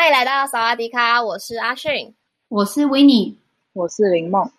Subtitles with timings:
[0.00, 2.14] 欢迎来到萨瓦迪卡，我是阿迅，
[2.48, 3.38] 我是维尼，
[3.74, 4.50] 我是林梦。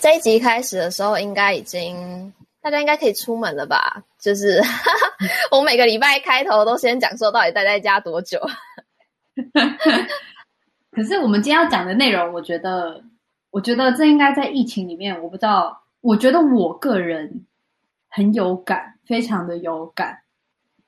[0.00, 2.30] 这一集开始的时候，应该已经
[2.60, 4.04] 大家应该可以出门了吧？
[4.20, 4.60] 就是
[5.50, 8.38] 我每个礼拜开头都先讲说到底待在家多久。
[10.92, 13.02] 可是我们今天要讲的内容，我觉得，
[13.50, 17.46] 我觉得这应该在疫情里面，我不知道，我觉得我个人
[18.10, 20.20] 很有感，非常的有感。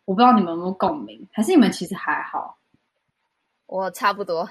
[0.05, 2.59] 我不知道你们有没有共鸣，还是你们其实还好？
[3.75, 4.49] 我差不多。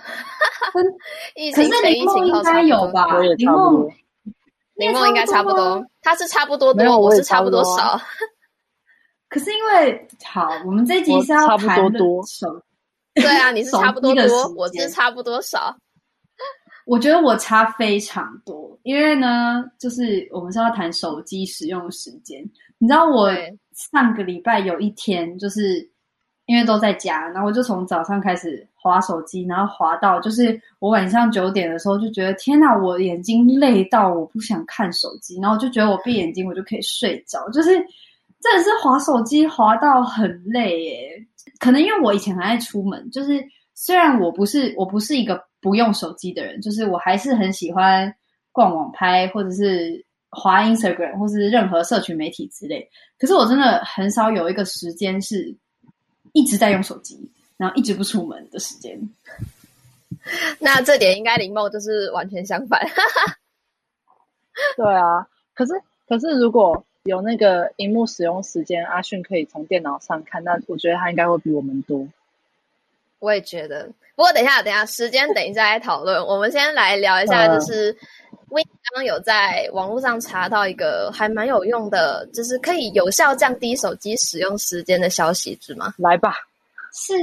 [1.36, 3.20] 疫情可是林梦应该有吧？
[3.38, 3.88] 林梦。
[4.76, 8.00] 林梦应该差不多，他是差不多多，我是差不多少。
[9.30, 12.48] 可是因为好，我们这集是要谈多少？
[13.16, 15.74] 对啊，你是差不多多，我是差不多少。
[16.86, 22.44] 我觉得我差非常多，因为呢，就是我们是要谈手机使用时间。
[22.78, 23.32] 你知道我
[23.74, 25.90] 上个礼拜有一天，就是
[26.54, 28.66] 因为都在家，然后我就从早上开始。
[28.84, 37.70] 滑手机，然后滑到就是我晚上九点的时候就觉得天哪，我眼睛累到我不想看手机，然后我就觉得我闭眼睛我就可以睡着，就是
[38.42, 41.12] 真的是滑手机滑到很累耶。
[41.60, 43.42] 可能因为我以前很爱出门，就是
[43.74, 48.14] 虽然我不是我不是一个不用手机的人，就是我还是很喜欢
[48.52, 52.86] 逛网拍或者是滑 Instagram 或是任何社群媒体之类。
[53.18, 55.56] 可是我真的很少有一个时间是
[56.34, 57.32] 一直在用手机。
[57.56, 59.00] 然后一直不出门的时间，
[60.60, 62.82] 那这点应该林梦就是完全相反。
[64.76, 65.72] 对啊，可是
[66.10, 72.06] 可是如果有那个荧幕使用时间，阿迅可以从电脑上看，那我觉得他应该会比我们多。
[73.20, 76.26] 我也觉得，不过等一下，等一下，时间等一下来讨论。
[76.26, 77.96] 我们先来聊一下，就是
[78.54, 85.92] 我刚刚有在网络上查到一个还蛮有用的，就是可以有效降低手机使用时间的消息，是吗？
[85.98, 86.36] 来吧。
[86.94, 87.14] 是，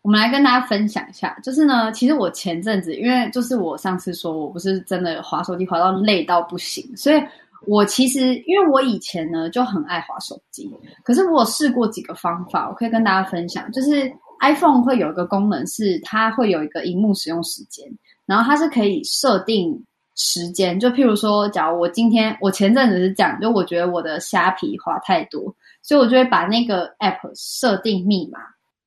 [0.00, 1.38] 我们来跟大家分享一下。
[1.42, 7.22] 就是呢，其实我前阵子，因为就是我上次说我不是真的滑手机滑到累到不行，所以
[7.66, 10.66] 我其实因为我以前呢就很爱滑手机，
[11.04, 13.70] 可是我有试过几个方法，我可以跟大家分享。
[13.70, 14.10] 就是
[14.40, 17.86] iPhone 会有一个功能是它会有一个荧幕使用时间，
[18.24, 19.84] 然后它是可以设定
[20.14, 20.78] 时间。
[20.78, 28.38] 就譬如说，假如我今天我前阵子是这样，就我觉得我的虾皮花太多，所以我就会把那个 App 设定密码。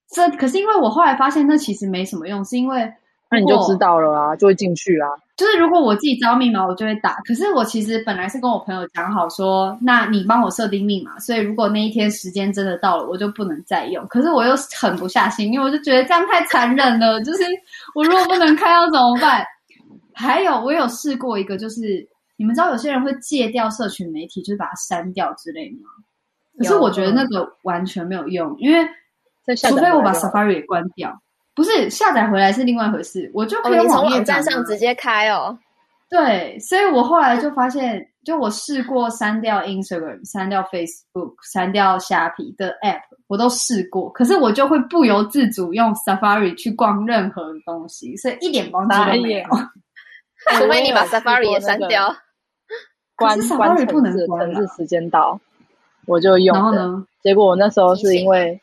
[0.09, 2.89] 这可是因为我后来发现那其实没什么用，是因为
[3.29, 5.07] 那你就知道了啊，就会进去啊。
[5.35, 7.15] 就是如果我自己知道密码，我就会打。
[7.25, 14.07] 可是我其实本来是跟我朋友讲好说，那你帮我设定密码，所以如果那一天时间真的到了，我就不能再用。
[14.07, 17.19] 可是我又狠不下心，因为我就觉得这样太残忍了。
[17.23, 17.43] 就是
[17.93, 19.45] 我如果不能开要怎么办？
[20.15, 25.89] 还有我有试过一个，就是你们知道有些人会戒掉社群媒体，就是把它删掉之类的吗？
[26.57, 28.87] 可是我觉得那个完全没有用，因为。
[29.61, 31.15] 除非我把 Safari 也关掉，
[31.53, 35.55] 不是下载回来是另外一回事，我就可以从网站上直接开哦。
[36.09, 49.43] 对，所以我后来就发现，就我试过删掉 Instagram、删掉 Facebook、删掉虾皮的 App，我都试过，可是我就会不由自主用 Safari 去逛任何东西，所以一点帮助都没有。
[50.51, 52.15] 除非你把 Safari 也删掉，
[53.15, 55.39] 关 Safari 不能关，城市时间到
[56.05, 56.55] 我就用。
[56.55, 57.05] 然后呢？
[57.21, 58.61] 结果我那时候是因为。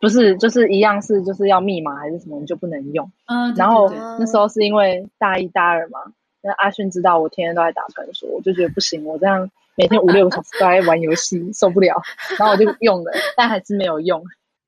[0.00, 3.08] 不是，就是一样是，就是要密码还是什么，你就不能用。
[3.26, 6.00] 嗯，然后那时候是因为大一、大二嘛，
[6.42, 12.02] 那阿迅知道我天天都在打传说，我就觉得不行，我这样每天五六个小时都在玩游戏， 受不了。
[12.36, 14.20] 然后我就用了，但还是没有用。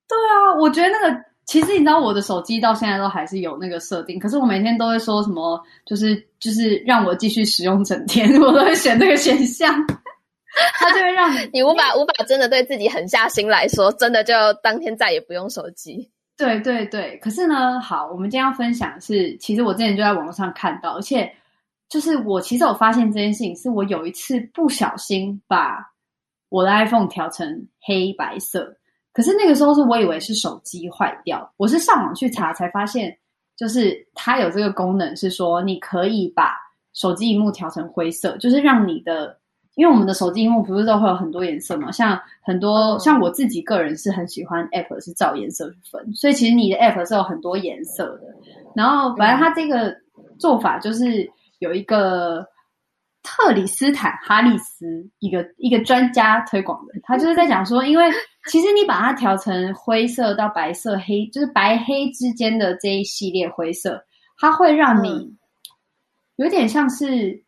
[0.06, 9.74] 对啊，我觉得那个其实你知道，我的手机到现在都还是有那个设定，可是我每天都会说什么，就是就是让我继续使用整天， 我都会选这个选项。
[10.78, 14.32] 它就会让你，你无法无法真的对自己狠下心来说，真的就
[14.62, 16.10] 当天再也不用手机。
[16.38, 21.32] 对对对，可是呢，好，我们今天要分享的是，其实我之前就在网络上看到，而且
[21.88, 25.78] 就是我其实我发现这件事情，是我有一次不小心把
[26.48, 28.76] 我的 iPhone 调成黑白色，
[29.14, 33.16] 可是那个时候是我以为是手机坏掉，我是上网去查才发现，
[33.56, 36.54] 就是它有这个功能，是说你可以把
[36.92, 39.38] 手机荧幕调成灰色，就是让你的。
[39.76, 41.90] 因为我们的手机荧幕不是都会有很多颜色嘛？
[41.90, 48.32] 像很多像我自己个人是很喜欢 App 是照颜色去分，所以其实你的 App 是有很多颜色的。
[48.76, 49.92] 然后反正它这个
[50.38, 51.28] 做法就是
[51.58, 52.46] 有一个
[53.24, 54.86] 特里斯坦哈利斯
[55.18, 58.04] 一个一个专家推广的，他就是在讲说，因为
[58.46, 64.04] 其实你把它调成灰色到白色黑，就是白黑之间的这一系列灰色，
[64.38, 65.34] 它会让你
[66.36, 67.42] 有点像是。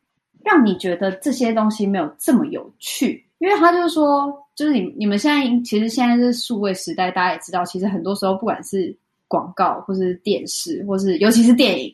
[0.45, 8.97] 让你觉得这些东西没有这么有趣，因为他就是说，就是你你们现在其实现在是数位时代，大家也知道，其实很多时候不管是
[9.27, 11.93] 广告，或是电视，或是尤其是电影，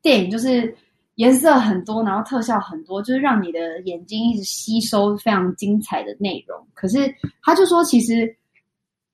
[0.00, 0.72] 电影就是
[1.18, 6.66] 颜色很多，然后特效很多，就是让你的眼睛一直吸收非常精彩的内容。
[6.74, 8.36] 可是他就说，其实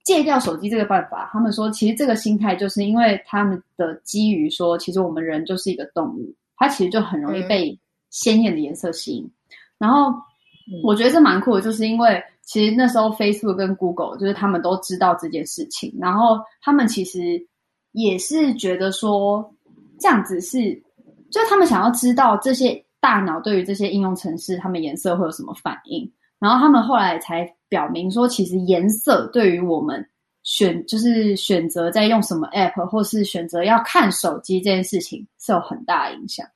[0.05, 7.79] 戒掉手机这个办法，他们说其实这个心态就是因为他们的基于说，其实我们人就是一个动物，它其实就很容易被、嗯。
[8.15, 9.29] 鲜艳的颜色吸引，
[9.77, 10.15] 然后
[10.85, 17.45] 我觉得这蛮酷的，就是因为其实那时候 Facebook 跟 Google 就是他们都知道这件事情，然后他们其实
[17.91, 19.53] 也是觉得说
[19.99, 20.81] 这样子是，
[21.35, 26.09] 就是他们想要知道这些大脑对于这些应用程式，他们颜色会有什么反应，
[26.39, 30.09] 然后他们后来才表明说，其实颜色对于我们
[30.45, 36.47] 选就是选择在用什么 App 或是选择要看手机这件事情是有很大的影响。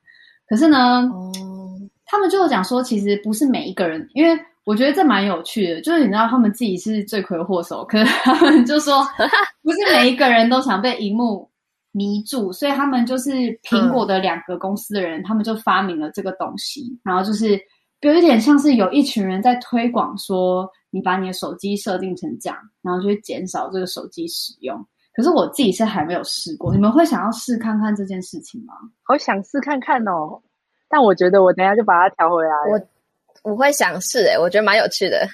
[0.47, 9.05] 可是呢，嗯，他们就讲说，其实不是每一个人，因为我觉得这蛮有趣的，就是你知道他们自己是罪魁祸首，可是他们就说，
[9.61, 11.51] 不是每一个人都想被荧幕
[11.93, 13.31] 迷住，所以他们就是
[13.62, 17.58] 苹果的两个公司的人，嗯，他们就发明了这个东西，然后就是
[18.00, 24.87] 有一点像是有一群人在推广说，你把你的手机设定成这样，然后就会减少这个手机使用。
[25.12, 28.75] 可是我自己是还没有试过，你们会想要试看看这件事情吗？
[29.02, 30.41] 好想试看看哦，
[30.88, 32.55] 但我觉得我等一下就把它调回来。
[32.70, 35.26] 我我会想试诶，我觉得蛮有趣的。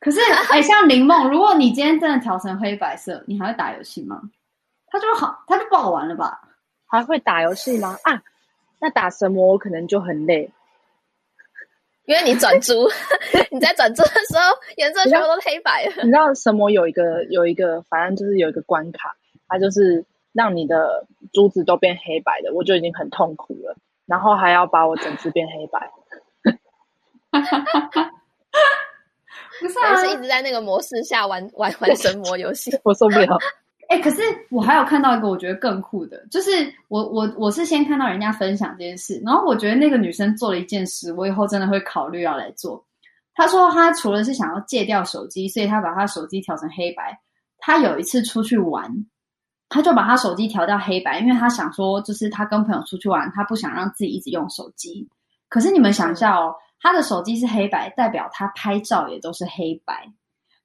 [0.00, 4.20] 可是哎，像林梦，如果你今天真的调成黑白色，你还会打游戏吗？
[4.92, 6.40] 他就好，他就不好玩了吧？
[6.86, 7.96] 还会打游戏吗？
[8.04, 8.22] 啊，
[8.78, 10.50] 那打神魔我可能就很累。
[12.04, 12.86] 因为你转珠，
[13.50, 16.02] 你在转珠的时候，颜色全部都黑白了。
[16.02, 19.16] 你知道神魔有一个有一个，反正就是有一个关卡，
[19.48, 23.74] 它就是让你的珠子都变黑白的，我就已经很痛苦了，
[24.04, 25.90] 然后还要把我整只变黑白。
[29.60, 33.38] 不是啊，是一直在那个模式下玩玩玩神魔游戏， 我受不了。
[33.92, 36.50] 哎、可是我还有看到一个我觉得更酷的，就是
[36.88, 42.82] 我我我是先看到人家分享这件事，然后我觉得那个女生做了一件事，我以后真的会考虑要来做。
[43.34, 47.20] 她说她除了是想要戒掉手机，所以她把她手机调成黑白。
[47.58, 48.90] 她有一次出去玩，
[49.68, 55.06] 她就把她手机调掉黑白，因为她想说，就是她跟朋友出去玩，她不想让自己一直用手机。
[55.50, 60.10] 可是你们想一下哦，她的手机是黑白，代表她拍照也都是黑白。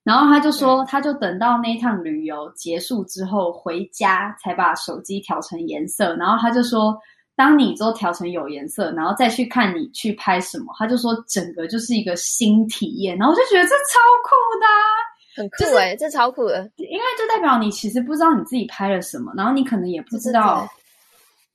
[0.07, 6.15] 然后他就说，他就等到那一趟旅游结束之后回家，才把手机调成颜色。
[6.15, 6.97] 然后他就说，
[7.35, 13.17] 当你都调成有颜色，然后再去看你去拍什么，他就说整个就是一个新体验。
[13.17, 14.31] 然后我就觉得这超酷
[14.61, 14.79] 的啊，
[15.35, 20.65] 很酷欸，这超酷的，因为就代表你其实不知道你自己拍了什么，然后你可能也不知道，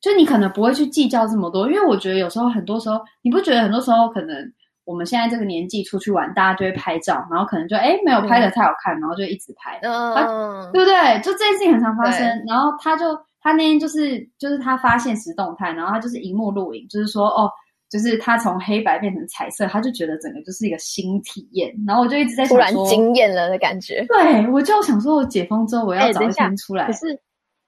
[0.02, 1.66] 就你可能不会去计较这么多。
[1.70, 4.52] 因为我觉得有时候很多时候，你不觉得很多时候可能。
[4.84, 11.20] 我们现在这个年纪出去玩，大家就会拍照，然后可能就哎没有拍的太好看，然后就一直拍，嗯、啊，对不对？
[11.20, 12.26] 就这件事情很常发生。
[12.46, 17.48] 然后他就他那天就是就是他发现实动态，然后他就是荧幕录影，就是说哦，
[17.88, 21.72] 就是他从黑白变成彩色，他就觉得整个就是一个新体验。
[21.86, 24.04] 然后我就一直在突然惊艳了的感觉。
[24.08, 27.20] 对，我就想说，我解封之后我要找一天出来，可是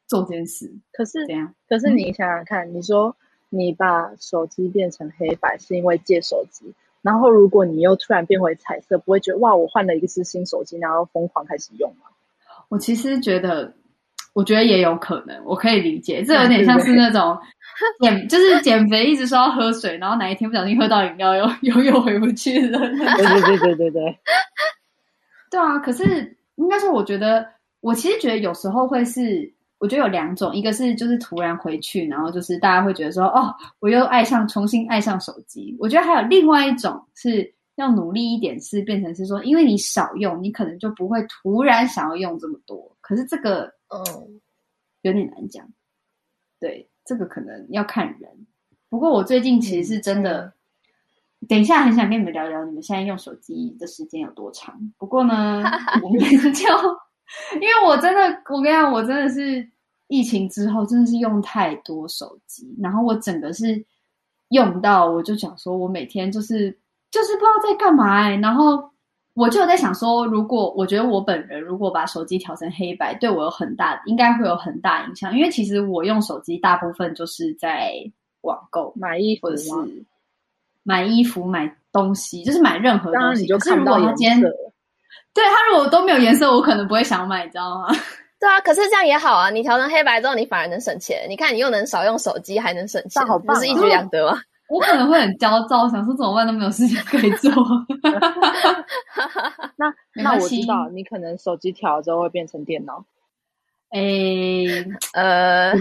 [0.08, 0.68] 做这件事。
[0.92, 1.54] 可是怎样？
[1.68, 3.14] 可是你想想看，嗯、你说
[3.50, 6.74] 你把手机变成黑白是因为借手机。
[7.04, 12.06] 然后，如果你又突然变回彩色，不会觉得哇，我换了一个是新手机，然后疯狂开始用吗？
[12.70, 13.70] 我其实觉得，
[14.32, 17.38] 我觉得也有可能，我可以理解，这有点像是那种
[18.00, 22.78] 减， 就是减肥一直说要喝水，然后哪一天不小心喝到饮料，又又又回不去了。
[22.78, 24.18] 对对对对对对，
[25.52, 25.78] 对啊。
[25.78, 27.46] 可是应该说，我觉得，
[27.80, 29.52] 我其实觉得有时候会是。
[29.84, 35.76] 我觉得有两种，一个是就是突然回去，然后就是大家会觉得说，哦，我又爱上，重新爱上手机。
[35.78, 42.96] 我觉得还有另外一种是要努力一点，是变成是说，因为你少用，你可能就不会突然想要用这么多。
[43.02, 44.40] 可是这个，嗯，
[45.02, 45.68] 有点难讲。
[46.58, 48.30] 对，这个可能要看人。
[48.88, 50.50] 不过我最近其实是真的，
[51.42, 54.74] 嗯、等一下很想跟你们聊聊，你们现在用手机的时间有多长。
[54.96, 55.62] 不过呢，
[56.02, 56.26] 我们就
[57.60, 59.73] 因为我真的，我跟你讲，我真的是。
[60.08, 63.84] 疫情之后真的是用太多手机，然后我整个是
[64.48, 66.70] 用到，我就想说，我每天就是
[67.10, 68.36] 就是不知道在干嘛哎、欸。
[68.36, 68.90] 然后
[69.32, 75.36] 我就有在想说，如果我觉得我本人如果把手机调成黑白，对我有很大，应该会有很大影响。
[75.36, 77.94] 因为其实我用手机大部分就是在
[78.42, 79.70] 网购买衣服，或者是
[80.82, 83.42] 买衣服买东西，就是买任何东西。
[83.42, 84.48] 你就看到颜色。
[85.32, 87.88] 对，它如果都没有颜色，我可能不会想买，你知道吗？
[88.44, 89.48] 对啊，可是这样也好啊。
[89.48, 91.24] 你调成黑白之后，你反而能省钱。
[91.30, 94.38] 你看，你又能少用手机，还能省钱，好棒，不是一举两得吗？
[94.68, 97.50] 我可能会很焦躁，想说怎么办都没有事情可以做。
[99.76, 103.02] 那那我知道，你可能手机调了之后会变成电脑。
[103.92, 104.84] 诶，
[105.14, 105.72] 呃，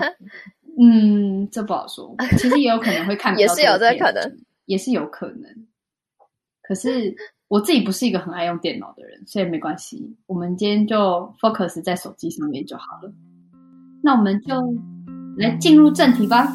[0.80, 2.16] 嗯，这不好说。
[2.38, 5.68] 其实也有可能会看， 也是有这个可能，也是有可能。
[6.62, 7.14] 可是。
[7.54, 10.12] 我自己不是一个很爱用电脑的人，所以没关系。
[10.26, 13.14] 我们今天就 focus 在手机上面就好了。
[14.02, 14.56] 那我们就
[15.38, 16.52] 来进入正题吧。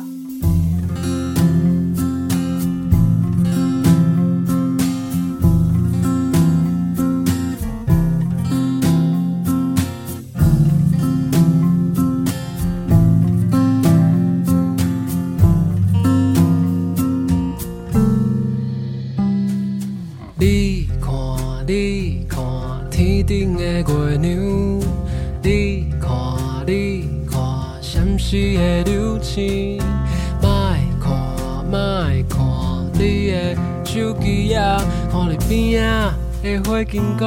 [36.78, 37.26] 会经过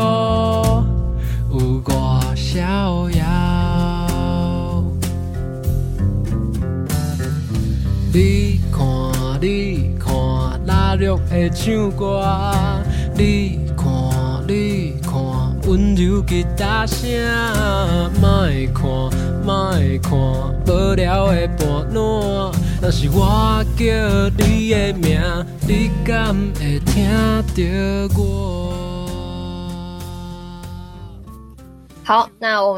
[1.51, 4.81] 有我逍遥，
[8.13, 10.13] 你看，你看，
[10.65, 12.24] 哪绿的唱歌？
[13.13, 13.91] 你看，
[14.48, 15.12] 你看，
[15.67, 17.10] 温柔吉他声。
[18.22, 18.88] 莫看，
[19.43, 20.12] 莫看，
[20.65, 22.00] 无聊的伴侣。
[22.81, 23.84] 若是我叫
[24.38, 25.20] 你的名，
[25.67, 27.03] 你敢会听
[28.08, 28.61] 到我？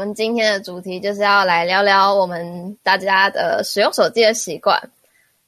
[0.04, 4.90] 们今天的主题就是要来聊聊我们大家的使用手机的习惯。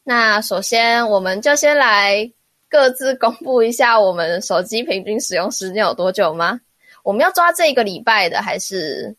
[0.04, 2.30] 那首先，我们就先来
[2.68, 6.60] 各自公布一下我们手机平均使用时间有多久吗？
[7.02, 9.14] 我们要抓这个礼拜的，还是？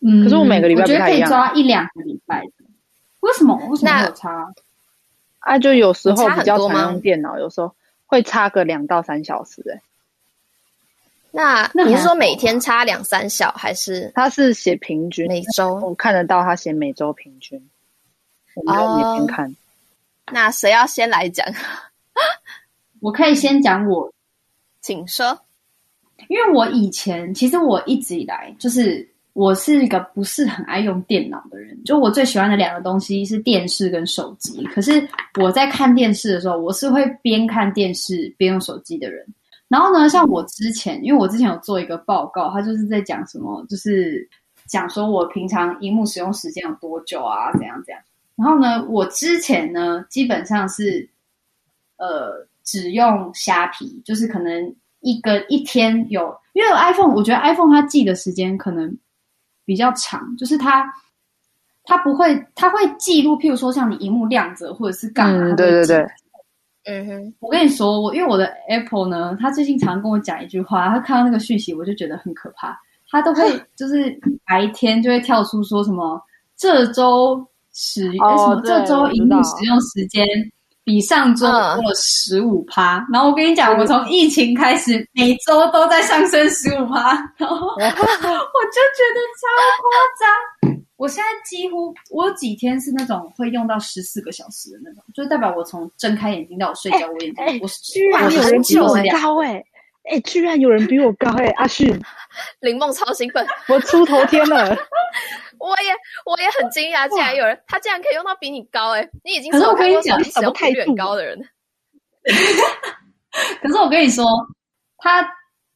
[0.00, 1.02] 嗯，可是我每个礼拜不太一样。
[1.02, 2.64] 我觉得可以抓一两个礼拜的。
[3.20, 3.56] 为什么？
[3.68, 4.52] 为什么有差？
[5.38, 7.74] 啊，就有时候比较常用电脑，有时候
[8.06, 9.80] 会差个两到三小时，欸。
[11.34, 15.74] 那你是说每天差两三小，还是他是写平均每周？
[15.80, 17.60] 我看得到他写每周平均，
[18.54, 19.50] 我没有每天看。
[19.50, 19.54] 哦、
[20.32, 21.44] 那谁要先来讲？
[23.02, 24.12] 我可以先讲我，
[24.80, 25.36] 请说。
[26.28, 34.64] 因为我以前其实我一直以来就是我是一个不是很爱用电脑的人，就我最喜欢的两个东西是电视跟手机。
[34.66, 35.06] 可是
[35.40, 39.26] 我在看电视的时候，我是会边看电视边用手机的人。
[39.68, 44.28] 然后呢，像我之前，因为我之前有做一个报告，他就是在讲什么，就是
[44.66, 48.00] 讲说我平常荧幕使用时间有多久啊，怎样怎样。
[48.36, 51.08] 然后呢，我之前呢，基本上是
[51.96, 58.96] 呃只用虾皮，就是可能一个一天有，因为 iPhone，我觉得 iPhone 它记的时间可能
[59.64, 60.84] 比较长，就是它
[61.84, 66.06] 它不会，它会记录，譬如说像你荧幕亮着或者是干嘛，嗯，对对对。
[66.86, 72.78] 嗯哼，我跟你说，我因为我的 Apple 呢，他最近常跟我讲一句话，他看到那个讯息，我就觉得很可怕。
[73.10, 73.42] 他都会
[73.76, 76.20] 就是白天就会跳出说什么
[76.56, 80.26] 这周使、哦欸、什么这周荧幕使用时间
[80.84, 83.04] 比上周多了十五趴。
[83.10, 89.48] 然后我跟你讲，我从疫情开始每周都在上升十五趴，然后 我就觉得超
[89.80, 89.88] 夸
[90.20, 90.74] 张。
[90.96, 99.66] 我现在几乎，我有几天是那种会用到十四个小时的那种，就代表我从睁开眼睛到我睡觉，欸、我眼睛、欸、我居然有人比我高哎、欸，
[100.04, 101.98] 哎、欸，居然有人比我高哎、欸，阿迅，
[102.60, 104.68] 林梦超兴奋，我出头天了，
[105.58, 105.94] 我也
[106.26, 111.38] 我也很惊讶，竟然有人他竟然可以用到比你高哎、欸，你已经是我跟你讲什么太远高的人，
[113.62, 114.24] 可是我跟你说，
[114.98, 115.26] 他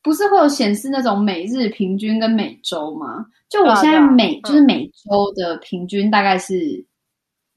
[0.03, 3.25] 不是会有显示那种每日平均跟每周吗？
[3.49, 6.85] 就我现在每、啊啊、就是每周的平均大概是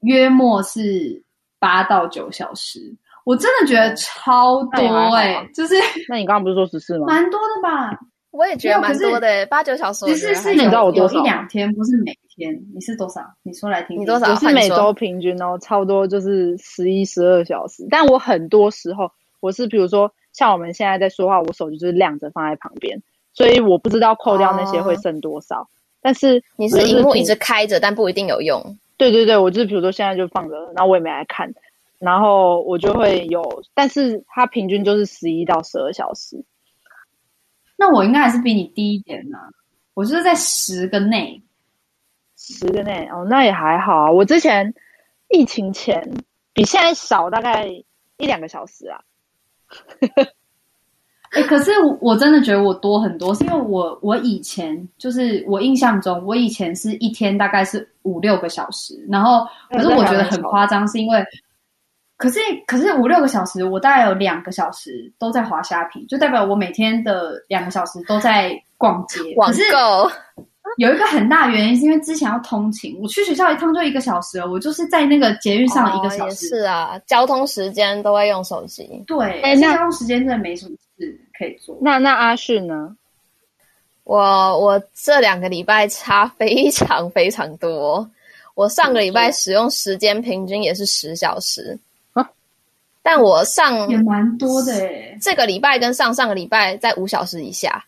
[0.00, 1.22] 约莫是
[1.58, 2.80] 八到九小时，
[3.24, 5.74] 我真的觉得超多哎、就是
[6.08, 7.06] 那你刚刚不是说十四吗？
[7.06, 7.98] 蛮多的吧？
[8.30, 10.06] 我也觉得蛮多的、欸，八九小时。
[10.06, 11.18] 其实是你知道我多少？
[11.18, 13.20] 一两天不是每天，你是多少？
[13.42, 14.00] 你说来听听。
[14.02, 14.30] 你多少？
[14.30, 17.86] 我是每周平均哦，差不多就是十一、十二小时。
[17.90, 19.10] 但我很多时候
[19.40, 23.00] 我是比如说像我们现在在说话，我手机就是亮着放在旁边，
[23.34, 25.60] 所以我不知道扣掉那些会剩多少。
[25.60, 25.66] 哦
[26.04, 28.60] 但是你是荧幕一直开着，但不一定有用。
[28.96, 31.48] 对对对，我就是比如说现在就放着，然后我也没来看。
[32.02, 36.44] 然后我就会有，但是它平均就是十一到十二小时。
[37.78, 39.38] 那我应该还是比你低一点呢，
[39.94, 41.40] 我就是在十个内，
[42.36, 44.10] 十个内哦，那也还好啊。
[44.10, 44.74] 我之前
[45.28, 46.12] 疫情前
[46.52, 47.66] 比现在少大概
[48.16, 49.00] 一两个小时啊。
[51.32, 61.24] 哎，可是我真的觉得我多很多，是因为我我以前就是我印象中，我以前是一天大概是五六个小时，然后可是我觉得很夸张，是因为，
[62.22, 62.38] 可是
[62.68, 70.08] 可是五六个小时，我大概有两个小时都在滑虾皮，就代表我每天的两个小时都在逛街，网购。
[70.76, 76.46] 有一个很大原因是因为之前要通勤，我去学校一趟就一个小时了，我就是在那个捷运上一个小时。
[76.46, 79.02] 哦、是啊，交通时间都会用手机。
[79.04, 81.76] 对，哎，那交通时间真的没什么事可以做。
[81.80, 82.96] 那那阿旭呢？
[84.04, 84.16] 我
[84.60, 88.08] 我这两个礼拜差非常非常多。
[88.54, 91.91] 我上个礼拜使用时间平均也是十小时啊，
[93.02, 95.18] 但我上也蛮多的诶。
[95.20, 97.84] 这个礼拜跟上上个礼拜在五小时以下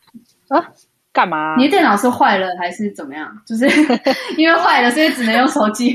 [0.49, 0.73] 啊。
[1.13, 1.55] 干嘛？
[1.57, 3.31] 你的电脑是坏了还是怎么样？
[3.47, 3.69] 就是
[4.37, 5.91] 因为坏了，所以只能用手机。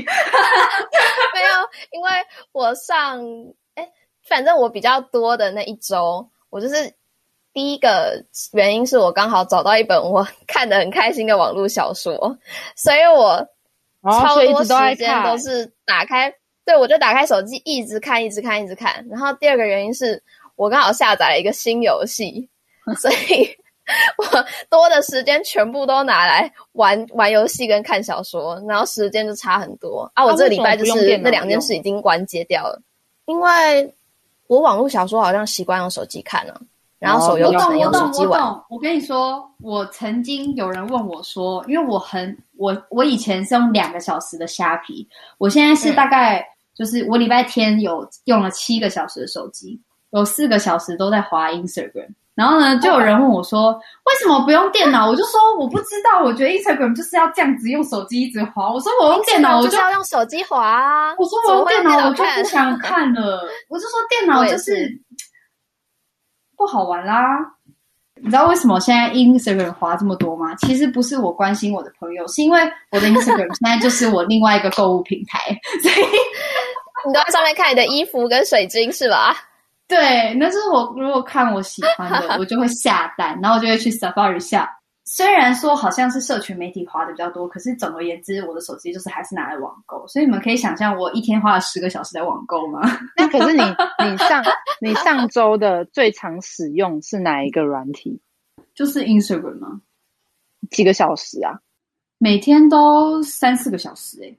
[1.34, 2.10] 没有，因为
[2.52, 3.20] 我上
[3.74, 3.86] 哎，
[4.26, 6.94] 反正我比较多的那一周，我就是
[7.52, 8.24] 第一个
[8.54, 12.38] 原因是我刚好找到一本我 看的很开心的网络小说，
[12.74, 13.46] 所以我
[14.02, 16.32] 超多时间都是打开，
[16.64, 19.04] 对，我就打开手机一直看，一直看，一直看。
[19.10, 20.22] 然后第二个原因是
[20.56, 22.48] 我刚好下载了一个新游戏，
[23.00, 23.56] 所以。
[24.18, 30.24] 我多的时间全部都拿来玩玩游戏跟看小说，然后时间就差很多啊！
[30.24, 32.80] 我这礼拜就是那两件事已经完结掉了，
[33.24, 33.92] 因为
[34.46, 36.60] 我网络小说好像习惯用手机看了，
[37.00, 38.40] 然后手游只能用手机玩。
[38.40, 38.64] 我懂，我懂。
[38.70, 49.80] 我跟你说，我曾经有人问我说，因为我很我我以前是用两个小时的虾皮，我现在是大概就是我礼拜天有用了七个小时的手机，
[50.10, 52.08] 有四个小时都在滑 Instagram。
[52.36, 53.78] 然后呢，就有人问我说：“Okay.
[54.06, 64.88] 为什么不用电脑？”我就说：“我不知道，我觉得 Instagram 就是要这样子用手机一直滑。”我说：“我用电脑，我就，要用手机滑啊。”我说：“我用电脑，我就不 想看了。”我就说：“电脑就，是
[66.60, 67.38] 不好玩啦。”
[68.22, 70.54] 你知道为什么现在 Instagram 滑这么多吗？
[70.56, 75.38] 其实不是我关心我的朋友，是因为我的 Instagram 现在就是我另外一个购物平台，
[75.80, 76.06] 所以
[77.06, 79.34] 你都在上面看你的衣服跟水晶是吧？
[79.88, 84.70] 对，那是我如果看我喜欢的， 我就会下单，然后我就会去 Safari 下。
[85.12, 90.06] 虽然说好像是社群媒体花的比较多，可是总而言之，我的手机就是还是拿来网购。
[90.06, 92.80] 所以你们可以想象，我一天花了十个小时在网购吗？
[93.18, 94.40] 那可是你你上
[94.80, 98.20] 你上周的最常使用是哪一个软体？
[98.72, 99.80] 就是 Instagram 吗？
[100.70, 101.58] 几个小时啊？
[102.18, 104.38] 每天都三四个小时诶、欸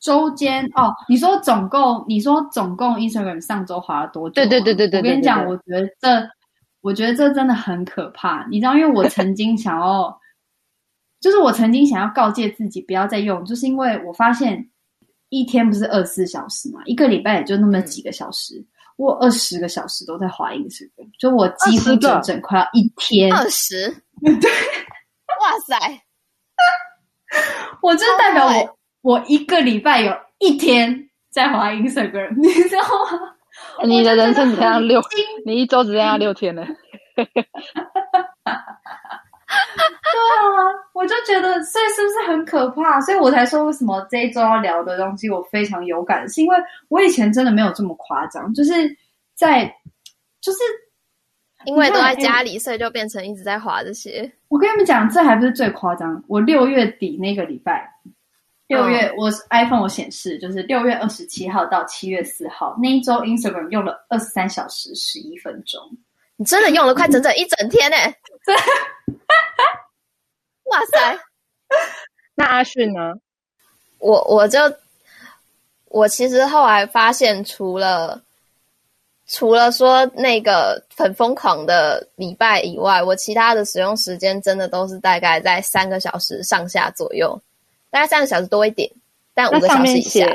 [0.00, 4.34] 周间哦，你说总共，你说总共，Instagram 上周花了多久？
[4.34, 6.08] 对对对对对，对，我跟你讲，我觉得这，
[6.80, 8.46] 我觉得这真的很可怕。
[8.50, 10.20] 你知道，因为我曾经想要，
[11.20, 14.68] 就是我曾经想要告诫自己不要再用，就是因为我发现
[15.28, 23.88] 一天不是二十四小时嘛，一个礼拜也就那么几个小时，嗯、我二十个小时都在滑 Instagram，就我几乎整整快要一天二十，
[24.20, 24.50] 对，
[25.40, 25.76] 哇塞，
[27.82, 28.78] 我这代表我。
[29.00, 33.36] 我一个礼拜有一天在滑 Instagram，你知道吗？
[33.84, 35.00] 你的人生只剩下六，
[35.44, 36.64] 你一周只剩下六天了。
[40.10, 43.00] 对啊，我就觉得，所以是不是很可怕？
[43.00, 46.56] 所以我才说，为什么这一周要聊的东西我非常有感，是因为
[46.88, 48.72] 我以前真的没有这么夸张，就是
[49.34, 49.64] 在，
[50.40, 50.58] 就是
[51.64, 54.30] 因为都在家里，所以就变成一直在滑这些。
[54.48, 57.90] 我跟你们讲，这还不是最夸张，我六月底那个礼拜。
[58.68, 65.80] 六月，我 iPhone 我显示就是六月二十七号到七月四号那一周，Instagram 用了二十三小时十一分钟。
[66.36, 67.96] 你真的用了快整整一整天呢！
[68.46, 68.54] 对，
[70.64, 71.18] 哇塞！
[72.36, 73.14] 那阿迅呢？
[73.98, 74.60] 我我就
[75.86, 78.22] 我其实后来发现，除了
[79.26, 87.40] 除了说那个很疯狂的礼拜以外，我其他的使用时间真的都是大概在三个小时上下左右。
[87.90, 88.90] 大概三个小时多一点，
[89.34, 90.26] 但五个小时以下。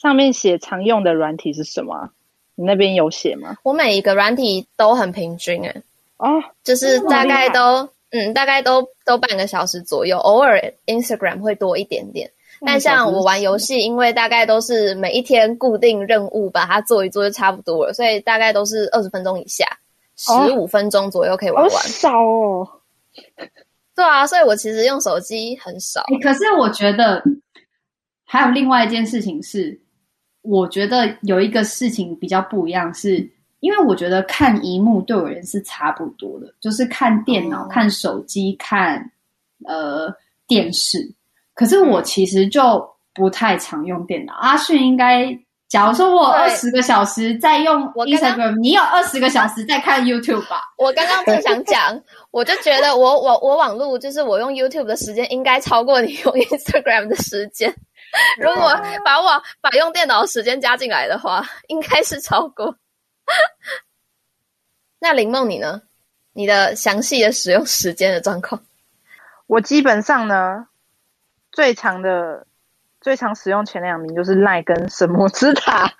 [0.00, 2.10] 上面写常用的软体是什么？
[2.54, 3.56] 你那边有写吗？
[3.62, 5.82] 我每一个软体都很平均诶，
[6.18, 12.30] 哦，就是大概都嗯，大概都都半个小时左右，偶尔 Instagram 会多一点点。
[12.64, 19.66] 但像我玩游戏，因为大概都是每一天固定任务把它做一做就差不多了，所以大概都是二十分钟以下，
[20.16, 21.70] 十五分钟左右可以玩完。
[21.70, 22.68] 好少哦。
[23.96, 26.04] 对啊，所以我其实用手机很少。
[26.22, 27.20] 可是我觉得
[28.24, 29.80] 还有另外一件事情是，
[30.42, 33.30] 我觉得有一个事情比较不一样是，是
[33.60, 39.10] 因为我觉得看荧幕对我而言是差不多的，就是看电脑、哦、看手机、看
[39.64, 40.14] 呃
[40.46, 40.98] 电视。
[41.54, 44.34] 可是我其实就不太常用电脑。
[44.34, 45.36] 阿迅应该。
[45.68, 50.62] 假如说我二十个小时在用 Instagram，刚刚你有二十个小时在看 YouTube 吧？
[50.78, 52.00] 我刚刚正想讲，
[52.30, 57.74] 我就觉得我我我网络就是我用 YouTube 的时间应该超过你用 Instagram 的时间。
[58.38, 62.76] 如果把我把用电脑的时间加进来的话，应该是超过。
[65.00, 65.82] 那林梦你呢？
[66.32, 68.62] 你的详细的使用时间的状况？
[69.48, 70.68] 我基本上呢，
[71.50, 72.46] 最长的。
[73.06, 75.88] 最常使用前两名就是赖跟神魔之塔。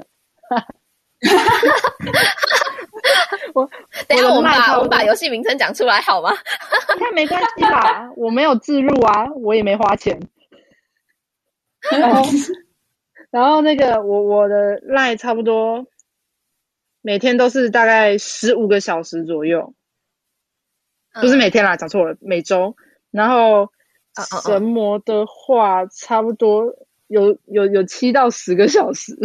[3.54, 3.70] 我
[4.08, 6.32] 等一下我们把我们把游戏名称讲出来好吗？
[6.98, 8.10] 应该没关系吧？
[8.16, 10.18] 我没有自入啊，我也没花钱。
[11.92, 12.24] 然后，
[13.30, 15.86] 然后那个我我的赖差不多
[17.02, 19.74] 每天都是大概十五个小时左右，
[21.20, 22.74] 不是每天啦，讲错了，每周。
[23.12, 23.70] 然后
[24.42, 26.74] 神魔的话，差不多。
[27.08, 29.16] 有有有七到十个小时，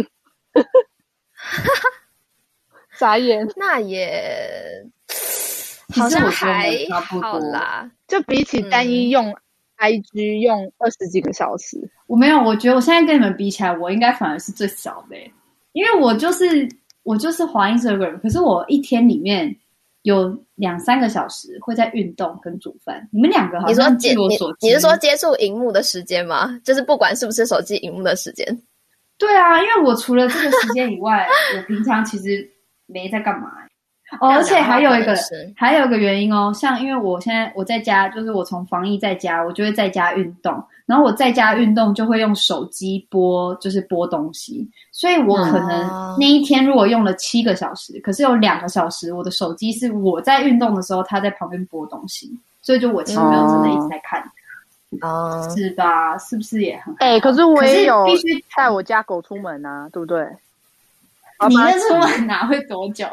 [2.98, 4.84] 眨眼，那也
[5.94, 6.72] 好像还
[7.20, 7.90] 好啦。
[8.06, 9.34] 就比起单一用
[9.78, 12.38] IG 用二十几个小时，嗯，我没有。
[12.40, 15.16] 我觉得我现在跟你们比起来，我应该反而是最少的，
[15.72, 16.68] 因为我就是
[17.02, 19.56] 我就是滑 Instagram，可是我一天里面。
[20.02, 23.08] 有两三个小时会在运动跟煮饭。
[23.12, 26.58] 你们两个好像据我所知，你，你是说接触荧幕的时间吗？
[26.64, 28.46] 就是不管是不是手机荧幕的时间。
[29.18, 32.50] 对啊，因为我除了这个时间以外， 我平常其实
[32.86, 33.50] 没在干嘛。
[34.20, 35.14] 哦，而且还有一个，
[35.56, 54.22] 还有一个原因哦，像因为我现在我在家，就是我从防疫在家，我就会在家运动，然后我在家运动就会用手机播，就是播东西，所以我可能那一天如果用了七个小时，可是有两个小时我的手机是我在运动的时候，它在旁边播东西，所以就我其实没有真的一直在看，
[55.00, 56.18] 哦，是吧？
[56.18, 56.94] 是不是也很？
[56.98, 60.28] 哎、欸，可是我也有必须带我家狗出门啊，对不对？
[61.48, 63.04] 你那出门哪会多久？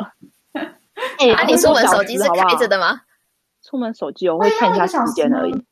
[1.20, 3.02] 哎、欸，那、啊、你出门手机是开着的吗？
[3.64, 5.66] 出门手机我会看一下时间而已。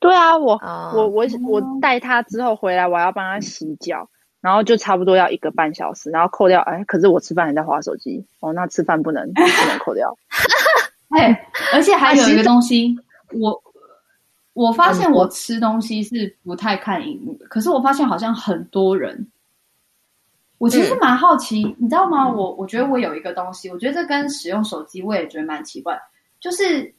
[0.00, 4.08] 对啊，我、哦、我我我带他之后回来，我要帮他洗脚，
[4.40, 6.60] 然后就差不多要一个半小时，然后扣掉。
[6.62, 10.16] 哎，可是我吃饭还在划手机哦，那吃饭不能不能扣掉。
[11.16, 12.96] 哎，而且还有一个东西，
[13.32, 13.62] 我
[14.52, 19.28] 我发现我吃东西是不太看荧幕的，可是我发现好像很多人。
[20.58, 22.28] 我其实蛮好奇，嗯，你知道吗？
[22.28, 25.96] 我我觉得我有一个东西，我觉得这跟使用手机我也觉得蛮奇怪。
[26.40, 26.92] 就是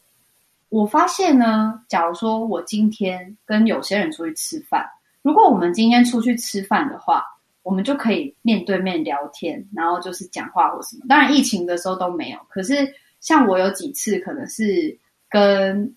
[0.69, 4.86] 我发现呢，假如说我今天跟有些人出去吃饭，
[5.22, 7.24] 如果我们今天出去吃饭的话，
[7.62, 11.06] 我们就可以面对面聊天，然后就是讲话或什么。
[11.10, 14.98] 当然疫情的时候都没有，可是像我有几次可能是
[15.30, 15.93] 跟，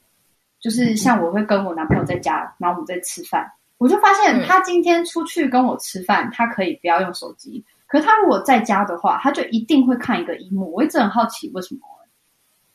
[0.61, 3.49] 就是像我会跟我男朋友在家，然后我们在吃饭。
[3.83, 7.65] 我就发现他今天出去跟我吃饭，嗯，他可以不要用手机。
[7.89, 10.73] 可是他如果在家的话，他就一定会看一个荧幕。
[10.73, 11.81] 我一直很好奇为什么，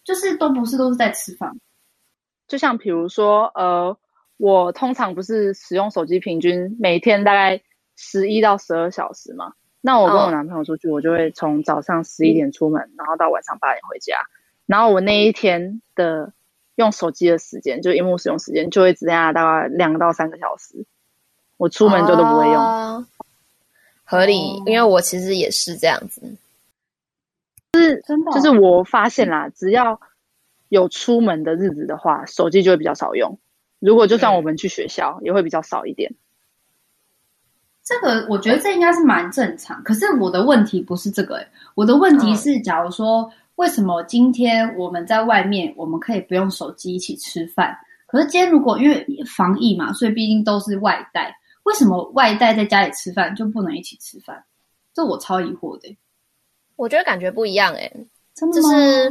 [0.03, 1.57] 就是都不是都是在吃饭。
[2.45, 3.97] 就像比如说，呃，
[4.35, 7.61] 我通常不是使用手机，平均每天大概
[7.95, 9.53] 十一到十二小时嘛。
[9.79, 14.17] 那我跟我男朋友出去，哦，我就会从早上十一点出门，嗯，然后到晚上八点回家。
[14.65, 16.33] 然后我那一天的
[16.75, 20.85] 用手机的时间，就荧幕使用时间，就会只剩下大概两到三个小时。
[21.57, 23.05] 我出门就都不会用，哦、
[24.03, 26.21] 合理，因为我其实也是这样子。
[27.73, 29.99] 就是真的，就是我发现啦，只要
[30.69, 33.37] 有出门的日子的话，手机就会比较少用。
[33.79, 36.13] 如果就算我们去学校，也会比较少一点。
[37.83, 39.81] 这个我觉得这应该是蛮正常。
[39.83, 47.77] 可是我的问题不是这个、欸，我的问题是，假如说为什么今天我们在外面，我们可以不用手机一起吃饭？
[48.07, 51.35] 可是今天如果因为防疫嘛，所以毕竟都是外带。
[51.67, 54.41] 为什么外带在家里吃饭就不能一起吃饭？
[54.93, 55.97] 这我超疑惑的。
[56.77, 57.91] 我觉得感觉不一样哎，
[58.33, 59.09] 真的就是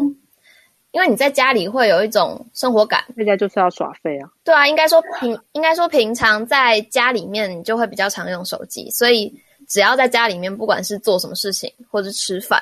[0.91, 4.31] 因为你在家里会有一种生活感，在家就是要耍废啊。
[4.43, 9.31] 对啊，应该说平应该说平常在家里面你就会比较常用手机，所以
[9.69, 12.59] 只要在家里面，不管是做什么事情或者吃饭，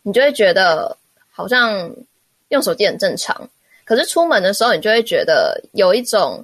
[0.00, 0.96] 你就会觉得
[1.30, 1.94] 好像
[2.48, 3.36] 用手机很正常。
[3.84, 6.42] 可是出门的时候，你就会觉得有一种。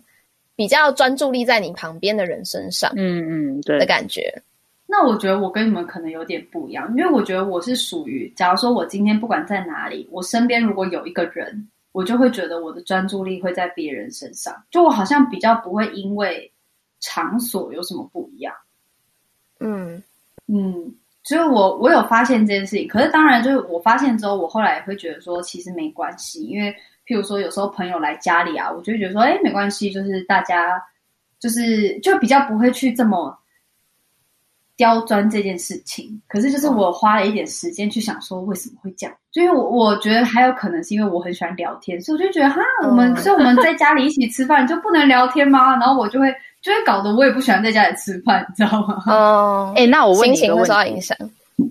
[0.63, 4.33] 比较专注力在你旁边的人身上，嗯嗯，对的感觉。
[4.87, 16.49] 那我觉得我跟你们可能有点不一样，因为我觉得我是属于，假如说我今天不管在哪里，我身边如果有一个人，我就会觉得我的专注力会在别人身上，就我好像比较不会因为
[17.01, 18.55] 场所有什么不一样。
[19.59, 20.01] 嗯
[20.47, 20.95] 嗯，
[21.25, 26.73] 所以我我有发现这件事情，可是当然就是我发现之后，我后来也会觉得说，其实没关系，因为
[27.07, 30.83] 譬如说有时候朋友来家里啊，我就会觉得说，哎，没关系，就是大家
[31.39, 33.37] 就是就比较不会去这么
[34.77, 36.21] 刁钻这件事情。
[36.29, 39.17] 可是就是我花了一点时间去想说，为什么会这样？
[39.31, 45.77] 就因为我我觉得还有可能是因为我很喜欢聊天，所以我就觉得哈，我们所以我们在家里一起吃饭就不能聊天吗？
[45.77, 46.35] 然后我就会。
[46.63, 49.03] 就会搞得我也不喜欢在家里吃饭，你知道吗？
[49.09, 51.19] 哦， 哎，那我问你一个问题，会受到影响，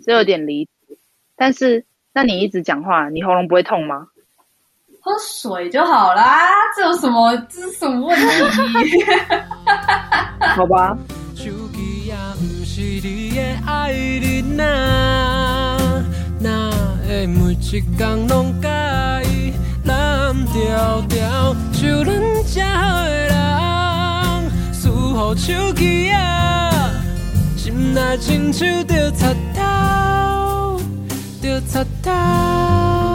[0.03, 0.97] 这有点离谱。
[1.37, 4.09] 但是，那你一直讲话，你喉咙不会痛吗？
[5.03, 7.35] 喝水就好啦，这有什么？
[7.49, 8.15] 这是什么问
[8.85, 9.03] 题？
[10.55, 10.95] 好吧。
[25.33, 26.91] 手机啊，
[27.57, 30.79] 心内亲像在插头，
[31.41, 33.10] 在插头。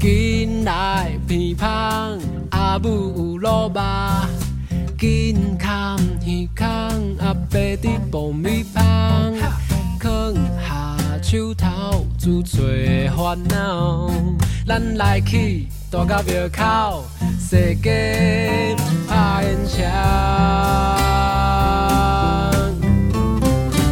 [0.00, 2.18] 紧来鼻芳，
[2.52, 3.80] 阿母有落肉，
[4.98, 6.66] 紧看耳孔，
[7.18, 8.82] 阿伯伫爆米香，
[10.00, 12.62] 放下手头，自找
[13.14, 14.10] 烦恼。
[14.66, 17.04] 咱来去大甲庙口，
[17.38, 18.74] 踅街
[19.06, 19.76] 拍烟枪。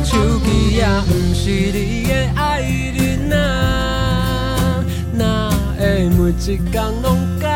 [0.03, 2.63] 手机也毋是你的爱
[2.97, 4.83] 人啊，
[5.79, 7.47] 哪会每一天拢介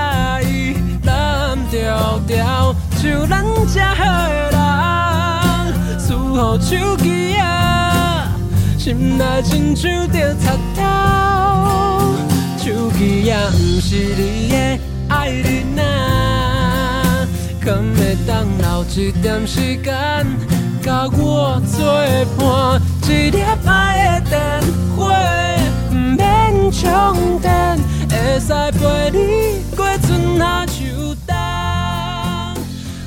[0.48, 6.06] 意蓝条条，像咱这好的人，输
[6.36, 8.30] 予手机啊，
[8.78, 10.80] 心内亲像在插头。
[12.58, 17.26] 手机也不是你的爱人啊，
[17.60, 20.24] 敢会当留一点时间，
[20.80, 21.92] 甲我作
[22.38, 22.80] 伴？
[23.08, 24.40] 一粒爱的电
[24.96, 25.12] 话，
[26.82, 27.78] 充电，
[28.10, 30.82] 会使陪你过春夏秋
[31.26, 31.34] 冬。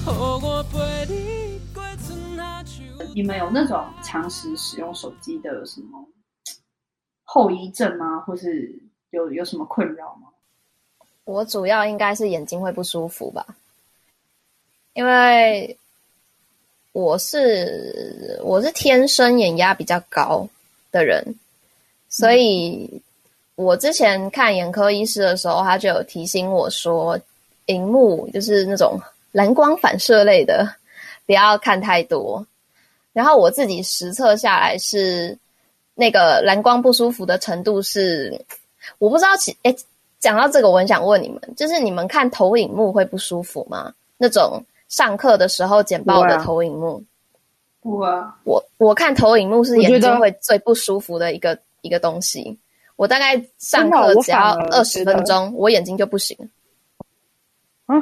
[0.06, 3.06] 让我陪你过春夏秋冬。
[3.14, 6.08] 你们有那种长时使用手机的什么
[7.24, 8.20] 后遗症吗？
[8.22, 8.82] 或是？
[9.12, 10.28] 有有什么困扰吗？
[11.24, 13.46] 我主要应该是眼睛会不舒服吧，
[14.92, 15.78] 因为
[16.92, 20.46] 我是我是天生眼压比较高
[20.92, 21.24] 的人，
[22.10, 23.02] 所以
[23.56, 27.18] 我之前看眼科医师的时候，他就有提醒我说，
[27.68, 29.00] 荧幕就是那种
[29.32, 30.68] 蓝光反射类的，
[31.26, 32.46] 不要看太多。
[33.14, 35.38] 然后我自己实测下来是
[35.94, 38.40] 那个蓝光不舒服的程度是。
[39.00, 39.76] 我不知道，其诶，
[40.20, 43.92] 讲到这个，我很想问你们，就是你们看投影幕会不舒服吗？
[44.18, 47.04] 那种上课的时候剪报的投影幕，
[47.82, 52.56] 我啊，我我看投影幕是眼睛会最不舒服的一个一个东西。
[52.96, 56.38] 我大概上课只要二十分钟，我，我眼睛就不行。
[57.86, 57.96] 啊？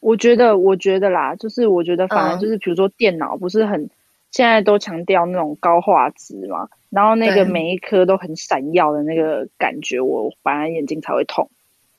[0.00, 3.90] 我觉得，我觉得啦，就是我觉得，反而就是，比如说电脑不是很，嗯、
[4.30, 6.68] 现在都强调那种高画质嘛。
[6.90, 11.50] 然后那个每一颗都很闪耀的那个感觉，我反而眼睛才会痛。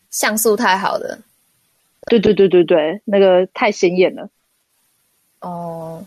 [0.09, 1.19] 像素太好的，
[2.05, 4.29] 对对对对对，那个太显眼了。
[5.41, 6.05] 哦，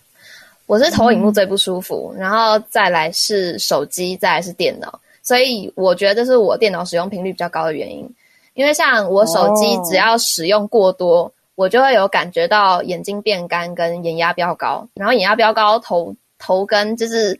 [0.67, 8.09] 我是投影幕最不舒服，嗯，然后再来是手机，再来是电脑，所以我觉得这是我电脑使用频率比较高的原因。
[8.55, 17.39] 因为像我手机只要使用过多，哦，我就会有感觉到眼睛变干跟眼压飙高，然后眼压飙高，头头跟就是。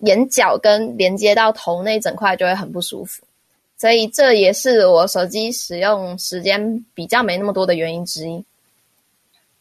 [0.00, 3.22] 眼角跟连接到头那一整块就会很不舒服，
[3.76, 8.42] 所以这也是我手机使用时间比较没那么多的原因之一。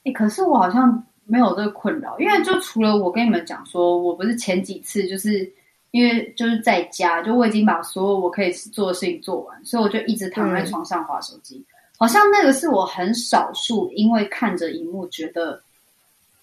[0.06, 5.52] 欸，可是我好像没有这个困扰，因为就除了我跟你们讲说，我不是前几次就是
[5.92, 11.56] 因为就是在家，就我已经把所有我可以做的事情做完，所以我就一直躺在床上划手机。
[11.56, 11.66] 嗯。
[11.98, 15.62] 好像那个是我很少数，因为看着荧幕觉得，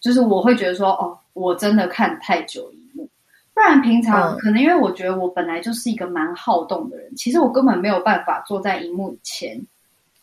[0.00, 3.08] 就是我会觉得说，哦，我真的看太久荧幕。
[3.54, 9.58] 不然平常可能因为我觉得我本来就是一个蛮好动的人，嗯，其实我根本没有办法坐在荧幕前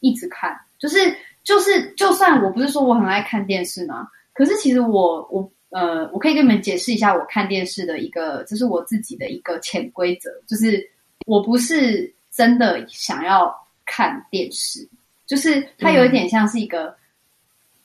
[0.01, 0.55] 一直看。
[0.77, 0.97] 就是
[1.43, 10.89] 就是，就算我不是说我很爱看电视嘛，可是其实我我呃，我可以跟你们解释一下我看电视的一个，这是我自己的一个潜规则，就是
[11.25, 13.53] 我不是真的想要
[13.85, 14.87] 看电视，
[15.25, 16.85] 就是它有一点像是一个。
[16.85, 16.95] 嗯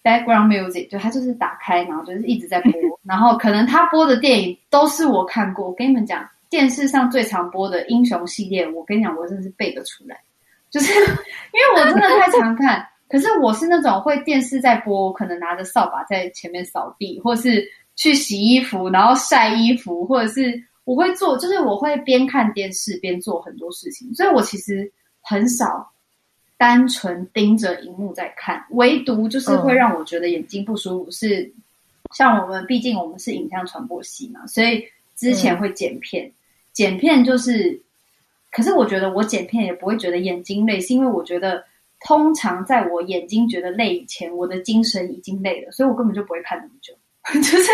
[0.01, 2.73] Background music 就它就是打开，然后就是一直在播，
[3.05, 5.67] 然后可能它播的电影都是我看过。
[5.67, 10.19] 我跟你们讲，电视上最常播的英雄系列，我跟你讲，我真的是背得出来，
[10.71, 12.89] 就是 因为我真的太常看。
[13.09, 17.67] 可是我是那种会电视在播，可能拿着扫把在前面扫地，或是
[17.97, 24.93] 去洗衣服，然后晒衣服，或者是我会做，就是我会边看电视边做很多事情，所以我其实
[25.23, 25.91] 很少
[26.59, 31.11] 单纯盯着荧幕在看，唯独就是会让我觉得眼睛不舒服。
[31.11, 31.53] 是，是
[32.15, 34.85] 像我们毕竟我们是影像传播系嘛，所以
[35.17, 36.33] 之前会剪片，嗯、
[36.75, 37.81] 剪片就是，
[38.53, 41.65] 可是我觉得我剪片也不会觉得眼睛累，是因为我觉得。
[42.01, 46.95] 通常在我眼睛觉得累以前，我的精神已经累了，所以我根本就不会看那么久，
[47.41, 47.73] 就是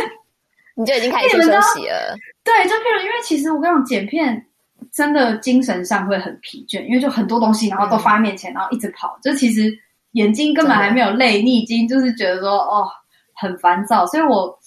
[0.75, 2.17] 你就已经开始休息了。
[2.43, 4.47] 对，就譬如因为其实我跟你讲，剪片
[4.91, 9.71] 真的精神上会很疲倦，因为就很多东西，然后都发在面前，嗯、然后一直跑，就其实
[10.13, 12.89] 眼睛根本还没有累，你已经就是觉得说哦
[13.35, 14.07] 很烦躁。
[14.07, 14.59] 所以我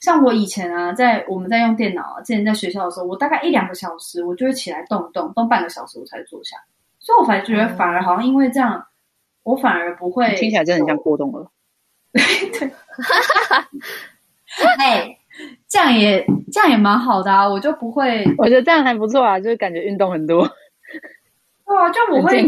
[0.00, 6.56] 像我以前啊，在我们在用电脑啊，之前在学校的时候，我大概一两个小时，我就会起来动一动，动半个小时我才坐下。
[6.98, 8.82] 所以我反而觉得反而好像因为这样。
[9.44, 11.48] 我反而不会，听起来真的很像过动了。
[12.12, 12.70] 对，
[14.78, 15.18] 哎，
[15.68, 17.48] 这样也这样也蛮好的啊！
[17.48, 20.46] 我就不会，我觉得这样还不错啊，就是感觉运动很多。
[21.66, 22.40] 对啊，就我会，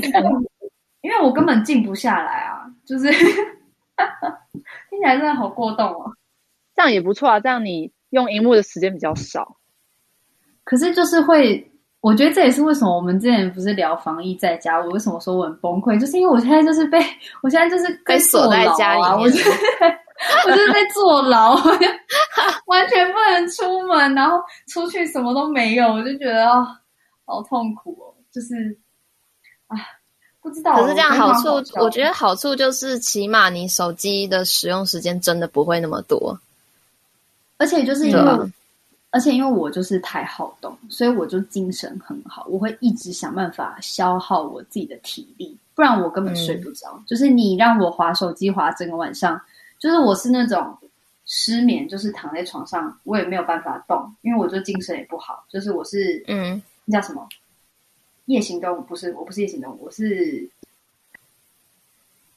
[1.02, 6.12] 因为我根本静不下来啊，就是 听起来真的好过动哦。
[6.74, 9.58] 这样也不错啊，这样你用荧幕的时间比较少，
[10.64, 11.70] 可是就是会。
[12.00, 16.98] 我觉得这也是为什么我们之前不是聊防疫在家，我为什么说我很崩溃，就是因为我现在就是被，
[17.42, 19.50] 我现在就是被锁在家里面， 我就是
[20.46, 21.56] 我就是在坐牢，
[22.66, 26.80] 完全不能出门，然后出去什么都没有，我就觉得啊，
[27.24, 28.78] 好痛苦哦，就是
[29.66, 29.76] 啊，
[30.40, 30.76] 不知道。
[30.76, 36.38] 可是这样好处，我，我觉得好处就是起码你手机的使用时间真的不会那么多，
[37.56, 38.52] 而且就是因为。
[39.10, 42.46] 而且因为我就是太好动，所以我就精神很好。
[42.50, 46.94] 我会一直想办法消耗我自己的体力，不然我根本睡不着。
[46.98, 49.40] 嗯、就是你让我滑手机滑整个晚上，
[49.78, 50.76] 就是我是那种
[51.24, 55.44] 失眠，就是躺在床上我也没有办法动，因为我就精神也不好。
[55.48, 57.26] 就是我是嗯，那叫什么
[58.26, 58.82] 夜行动物？
[58.82, 60.46] 不是，我不是夜行动物，我是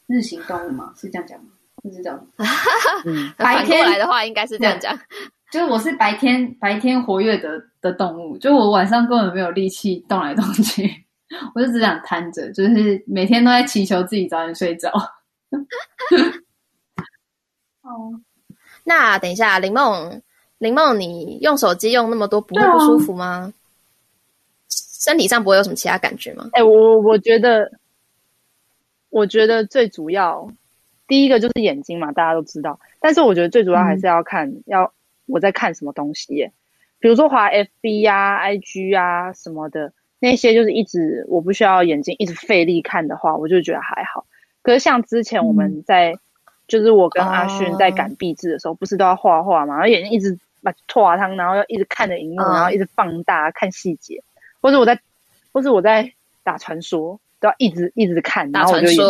[0.07, 0.93] 日行动物吗？
[0.95, 1.49] 是这样讲吗？
[1.91, 2.27] 是这样。
[3.05, 4.97] 嗯，白天来的话应该是这样讲。
[5.51, 10.87] 就是我是白天白天活跃的的动物，就我晚上根本没有力气动来动去，
[11.55, 14.91] 我就只想瘫着，就是每天都在祈求自己早点睡着。
[17.81, 18.21] 哦，
[18.83, 20.21] 那等一下，林梦，
[20.59, 23.25] 林梦，你用手机用那么多，不会不舒服吗？
[23.25, 23.53] 啊、
[24.69, 26.47] 身体上不会有什么其他感觉吗？
[26.53, 27.71] 哎、欸，我我觉得，
[29.09, 30.47] 我觉得最主要
[31.07, 34.93] 第一个就是眼睛嘛，大家都知道，但是我觉得最主要还是要看、嗯、要。
[35.29, 36.51] 我在看什么东西耶？
[37.01, 44.25] 比如说滑 FB 呀、啊、IG 啊什么的，那些就是一直我不需要眼睛一直费力看的话，我就觉得还好。
[44.61, 46.19] 可是像之前我们在，嗯、
[46.67, 49.75] 就是我跟阿勋在赶壁纸的时候，不是都要画画嘛？
[49.75, 54.21] 然后眼睛一直把拖汤，然后要一直看着荧幕，然后一直放大看细节，
[54.61, 54.99] 或者我在，
[55.53, 56.11] 或者我在
[56.43, 59.05] 打传说，都要一直一直看，然后我就眼睛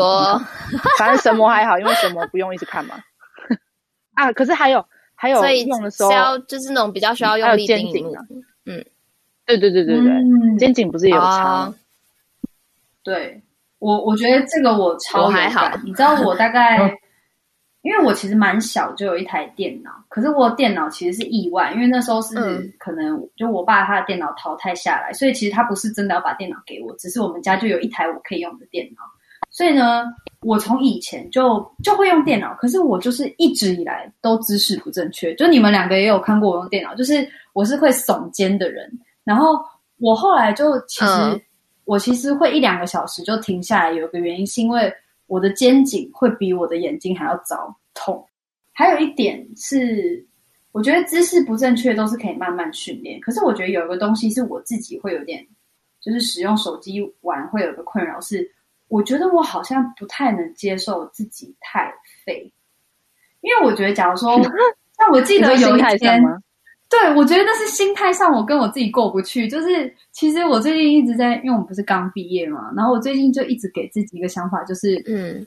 [0.99, 2.99] 反正神魔还好，因为神魔不用一直看嘛。
[4.13, 4.85] 啊，可是还有。
[5.21, 8.19] 还有用的时候，要就是那种比较需要用力盯紧的，
[8.65, 8.85] 嗯，
[9.45, 11.75] 对对对对对，嗯、肩颈不是也有差吗？
[13.03, 13.41] 对，
[13.79, 16.77] 我我觉得这个我超有感，还好你知道我大概，
[17.83, 22.35] 因为我其实蛮小就有一台电脑，可是我电脑其实是意外，因为那时候是
[22.77, 29.01] 可能就我爸他的电脑淘汰下来，所以其实他不是真的要把电脑给我，只是我们家就有一台我可以用的电脑。
[29.59, 30.05] 所以呢，
[30.39, 35.35] 我从以前就就会用电脑，可是我就是一直以来都姿势不正确。
[35.35, 38.89] 就你们两个也有看过我用电脑，就是我是会耸肩的人。
[39.25, 39.59] 然后
[39.97, 41.41] 我后来就其实、嗯、
[41.83, 44.89] 我其实会一两个小时就停下来，有一个原因是因为
[45.27, 48.25] 我的肩颈会比我的眼睛还要早痛。
[48.71, 50.25] 还有一点是，
[50.71, 53.19] 我觉得姿势不正确都是可以慢慢训练。
[53.19, 55.45] 可是我觉得有一个东西是我自己会有点，
[55.99, 58.49] 就是使用手机玩会有个困扰是。
[58.89, 61.93] 我觉得我好像不太能接受自己太
[62.25, 62.51] 废，
[63.41, 64.37] 因为我觉得，假如说，
[64.97, 66.21] 那我记得有一天，
[66.89, 69.47] 对，我觉得那是心态上我跟我自己过不去。
[69.47, 75.45] 就是其实我最近一直在，因为我们不是刚毕业嘛，然后我最近就一直给自己一个想法，就是，嗯，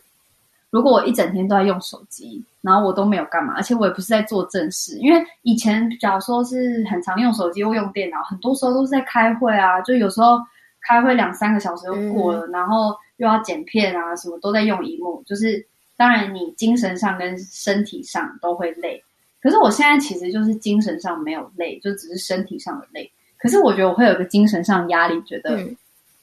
[0.71, 10.39] 如果我一整天都在用手机，然后我都没有干嘛，而且我也不是在做正事，因为以前假如说是很常用手机或用电脑，很多时候都是在开会啊，就有时候
[10.87, 12.97] 开会两三个小时就过了，嗯、然后。
[13.23, 15.65] 又要剪片啊，什么都在用荧幕，就是
[15.97, 19.01] 当然你精神上跟身体上都会累。
[19.41, 23.09] 可是我现在其实就是精神上没有累，就只是身体上的累。
[23.39, 25.57] 可是我觉得我会有个精神上压力，觉得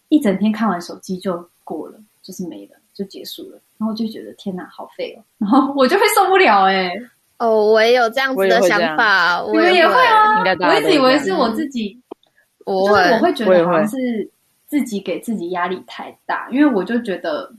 [0.09, 3.61] 一整天看完手机就过了，就是没了，就结束了。
[3.77, 5.23] 然后就觉得天哪，好废哦。
[5.37, 7.01] 然后我就会受不了哎、欸。
[7.37, 10.37] 哦，我也有这样子的想法，你们也会啊？
[10.39, 11.97] 应该大我一直以为是我自己，
[12.65, 14.29] 我就是我会觉得好像是
[14.69, 17.51] 自己给自己压力太大，因为我就觉得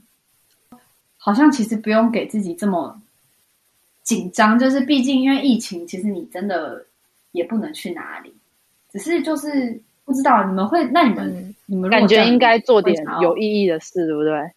[1.17, 2.99] 好像其实不用给自己这么
[4.01, 6.83] 紧张，就是毕竟因为疫情，其实你真的
[7.33, 8.33] 也不能去哪里，
[8.91, 14.51] 只是就是不知道你们会，那你们、嗯、你们感觉应该做点有意义的事，对不对？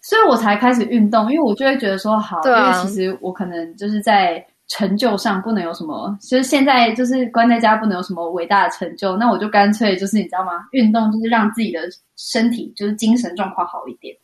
[0.00, 10.66] 所以我才开始运动，因为我就会觉得说好，因为其实我可能就是在成就上不能有什么，就是现在就是关在家不能有什么伟大的成就，那我就干脆就是你知道吗？
[10.72, 11.80] 运动就是让自己的
[12.16, 14.16] 身体就是精神状况好一点。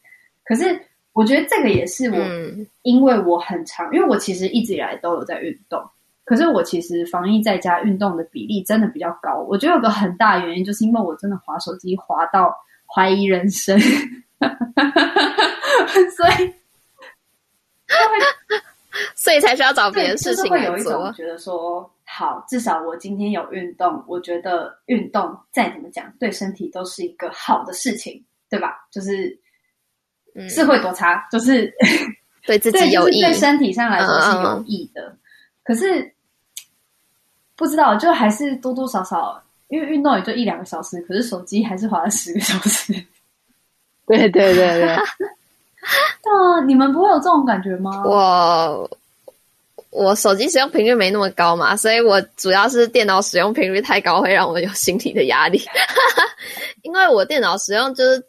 [0.44, 0.80] 可是
[1.12, 5.80] 我觉得这个也是我，嗯、因为我很长，因为我其实一直以来都有在运动，
[6.24, 9.36] 可是我其实防疫在家运动的比例真的比较高。
[9.48, 12.52] 我觉得有个很大原因就是因为我真的滑手机滑到
[12.92, 13.78] 怀疑人生。
[16.16, 16.52] 所以，
[19.16, 20.58] 所以才需要找别的事情来做。
[20.58, 28.86] 会有一种觉得说，好，至少我今天有运动，我觉得运动再怎么讲，对身体都是一个好的事情，对吧？
[28.90, 29.38] 就是，
[30.34, 31.72] 嗯，是会多差，就是
[32.46, 35.16] 对自己有益，对身体上来说是有益的。
[35.64, 36.12] 可是
[37.56, 42.92] 不知道，就还是多多少少，因为运动也就一两个小时，可是手机还是花了十个小时。
[44.06, 44.96] 对对对对。
[46.22, 48.02] 对啊，你们不会有这种感觉吗？
[48.04, 48.88] 我
[49.90, 55.60] 我手机使用频率没那么高嘛，所以我主要是电脑使用频率太高，会让我有心理的压力。
[56.82, 58.24] 因为我电脑使用就是，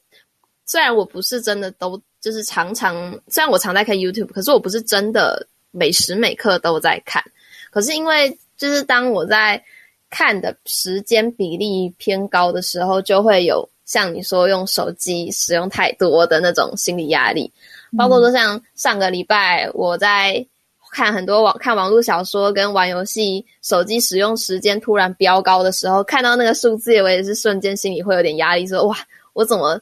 [0.65, 2.95] 虽然我不是真的都就是常常，
[3.27, 7.23] 虽然我常在看 YouTube，可是我不是真的每时每刻都在看。
[7.69, 9.63] 可是因为就是当我在
[10.09, 13.69] 看的时间比例偏高的时候，就会有。
[13.93, 17.51] 像你说用手机使用太多的那种心理压力，
[17.95, 20.43] 包括说像上个礼拜我在
[20.91, 28.97] 看很多网看网络小说跟玩游戏，手机使用时间突然飙高的时候，看到那个数字，我也是瞬间心里会有点压力，说哇，
[29.33, 29.79] 我怎么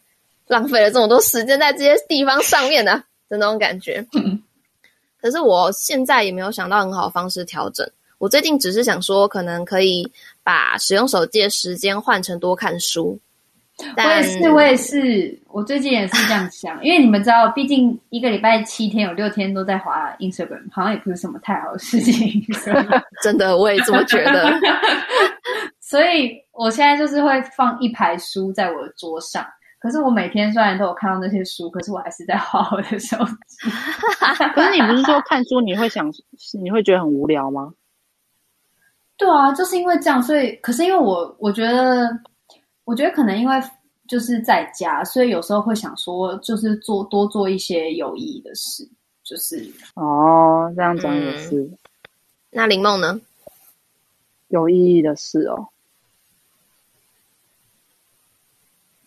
[0.48, 3.02] 浪费了这么多时间在这些地方上面呢？
[3.30, 4.06] 的那种感觉。
[5.22, 10.12] 可是我现在也没有想到很好的方式调整，我最近只是想说，可能可以
[10.44, 13.18] 把使用手机的时间换成多看书。
[13.96, 22.42] 但 我也是，我也是，我最近也是这样想，因为你们知道，毕竟一个礼拜七天有六天都在滑 Instagram，好像也不是什么太好的事情。
[23.24, 24.52] 真的，我也这么觉得。
[25.80, 29.46] 所以我现在就是会放一排书在我的桌上，
[29.80, 33.18] 可是我每天虽然都有看到那些书，可是我还是在滑我的手
[33.48, 33.70] 机。
[34.56, 36.10] 可是你不是说看书你会想，
[36.62, 37.74] 你会觉得很无聊吗？
[39.18, 42.10] 对啊，就是因为这样，所以可是因为我我觉得。
[42.84, 43.56] 我觉得可能因为
[44.08, 48.86] 就是在家，所以有时候会想说，就是做多做一些有意义的事，
[49.24, 51.62] 就是哦，这样讲也是。
[51.62, 51.78] 嗯、
[52.50, 53.22] 那林梦呢？
[54.50, 55.70] 有意义的事哦。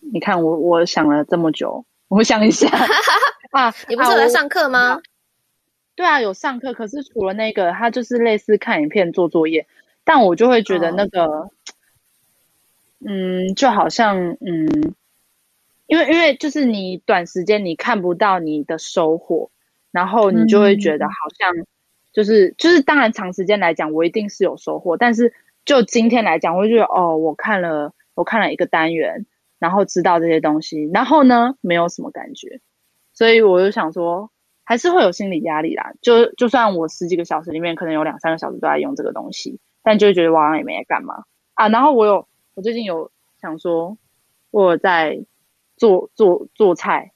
[0.00, 2.68] 你看我，我想了这么久，我想一下
[3.52, 4.92] 啊， 你不是有在上课吗？
[4.92, 5.00] 啊？
[5.96, 9.66] 对啊，有上课，可是除了那个，他就是类似看影片做作业，
[10.04, 11.24] 但我就会觉得那个。
[11.24, 11.50] 哦
[13.06, 14.94] 嗯，就好像嗯，
[15.86, 19.50] 因为因为就是你短时间你看不到你的收获，
[19.90, 21.66] 然后你就会觉得好像
[22.12, 25.34] 就是、嗯、就是当然长时间来讲我一定是有收获，但是
[25.66, 29.26] 就今天来讲，我就觉得哦，我看了我看了一个单元，
[29.58, 32.60] 然后知道这些东西，然后呢没有什么感觉，
[33.12, 34.30] 所以我就想说
[34.64, 35.92] 还是会有心理压力啦。
[36.00, 41.68] 就就算我十几个小时里面可能有两三个小时都在用这个东西，但就会觉得我好像也没干嘛啊。
[41.68, 42.26] 然后我有。
[42.54, 43.98] 我最近有想说，
[44.52, 45.18] 我有在
[45.76, 47.12] 做做做菜，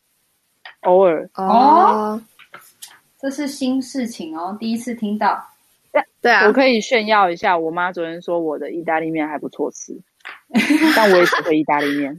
[0.80, 2.20] 偶尔哦，
[3.20, 5.40] 这是新事情哦，第一次听到。
[6.20, 9.96] 对啊，我可以炫耀一下，我妈昨天说我的意大利面还不错吃，
[10.96, 12.18] 但我也只会意大利面。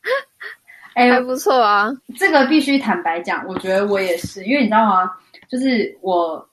[0.94, 5.10] 哎，还不错啊，这个必须坦白讲，我觉得我也是，因为你知道吗？
[5.48, 6.49] 就是我。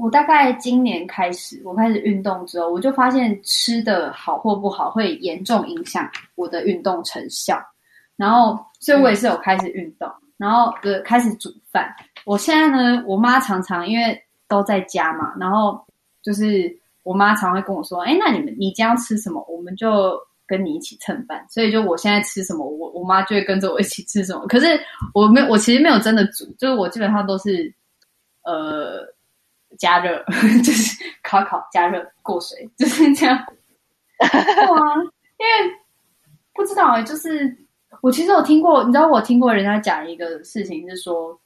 [0.00, 7.60] 我大概今年开始，我开始运动之后，我就发现吃的好或不好会严重影响我的运动成效。
[8.16, 11.94] 然后，所以我也是有开始运动，然后呃开始煮饭。
[12.24, 15.84] 我现在呢，我妈常常因为都在家嘛，然后
[16.22, 19.44] 就是我妈常会跟我说：“哎，那你们你今天要吃什么？
[19.48, 24.46] 我们就跟你一起蹭饭。”所以就我现在吃什么，我我妈就会跟着我一起吃什么。
[24.46, 24.66] 可是
[25.12, 27.72] 我没有，我其实没有真的煮，就是我基本上都是
[28.42, 29.06] 呃。
[29.76, 30.24] 加热
[30.64, 33.36] 就是烤烤加热过水就是这样。
[33.36, 34.96] 啊，
[35.38, 35.76] 因为
[36.54, 37.56] 不知道就是
[38.00, 41.38] 我其实有听过，你知道我听过人家讲一个事情是说，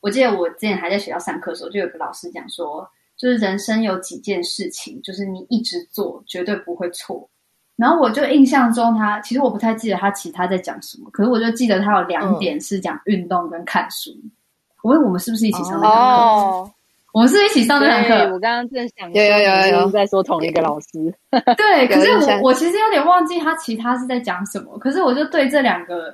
[0.00, 7.28] 我记得我之前还在学校上课的时候，就有个老师讲说，就是人生有几件事情，就是你一直做绝对不会错。
[7.76, 14.10] 然后我就印象中他，其实我不太记得他其他在讲什么，可是我就记得他有两点是讲运动跟看书。
[14.12, 14.30] 嗯、
[14.82, 15.98] 我问我们是不是一起上那堂课？
[15.98, 16.74] 哦、
[17.14, 18.14] 我们是，一起上这堂课。
[18.32, 20.88] 我刚刚正想说，有有有有在说同一个老师。
[21.56, 26.12] 对， 可是我我其实有点忘记他其他是在讲什么，可是我就对这两个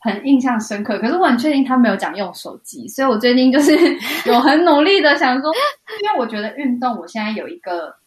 [0.00, 0.98] 很印象深刻。
[0.98, 3.78] 可是我很确定他没有讲用手机，所以我最近就是
[4.26, 5.52] 有很努力的想说，
[6.02, 7.94] 因为我觉得运动，我现在有一个。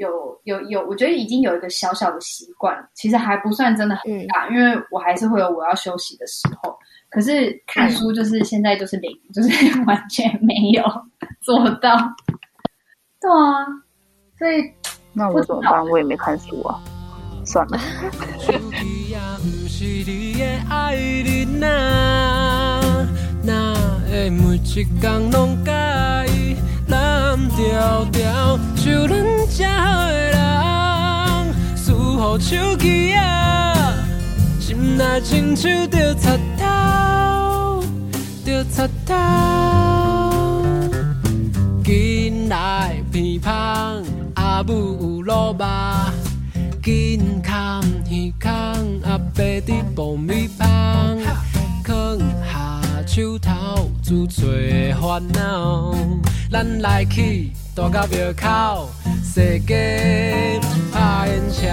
[0.00, 6.74] 有有有，我觉得已经有一个小小的习惯，其实还不算真的很大，嗯、因为我还是会有我要休息的时候。
[7.10, 10.82] 可是看书就是现在就是零，嗯、 就是完全没有
[11.40, 11.96] 做到。
[13.20, 13.66] 对啊，
[14.38, 14.72] 所以
[15.12, 15.84] 那我怎么办？
[15.86, 16.80] 我也没看书啊，
[17.44, 17.78] 算了。
[26.88, 29.16] 蓝调调，像咱
[29.56, 30.36] 这好的人，
[31.76, 33.20] 输予手机啊，
[34.80, 37.84] 心内亲像着插头，
[38.42, 39.14] 着插头。
[41.84, 44.02] 紧来鼻芳，
[44.36, 45.66] 阿母有落肉，
[46.82, 48.50] 紧看耳孔，
[49.04, 50.66] 阿伯在爆米香，
[51.84, 54.42] 放下手头，自找
[54.98, 55.94] 烦恼。
[56.50, 58.88] 咱来去大甲庙口，
[59.22, 60.58] 世界
[60.90, 61.68] 拍烟枪。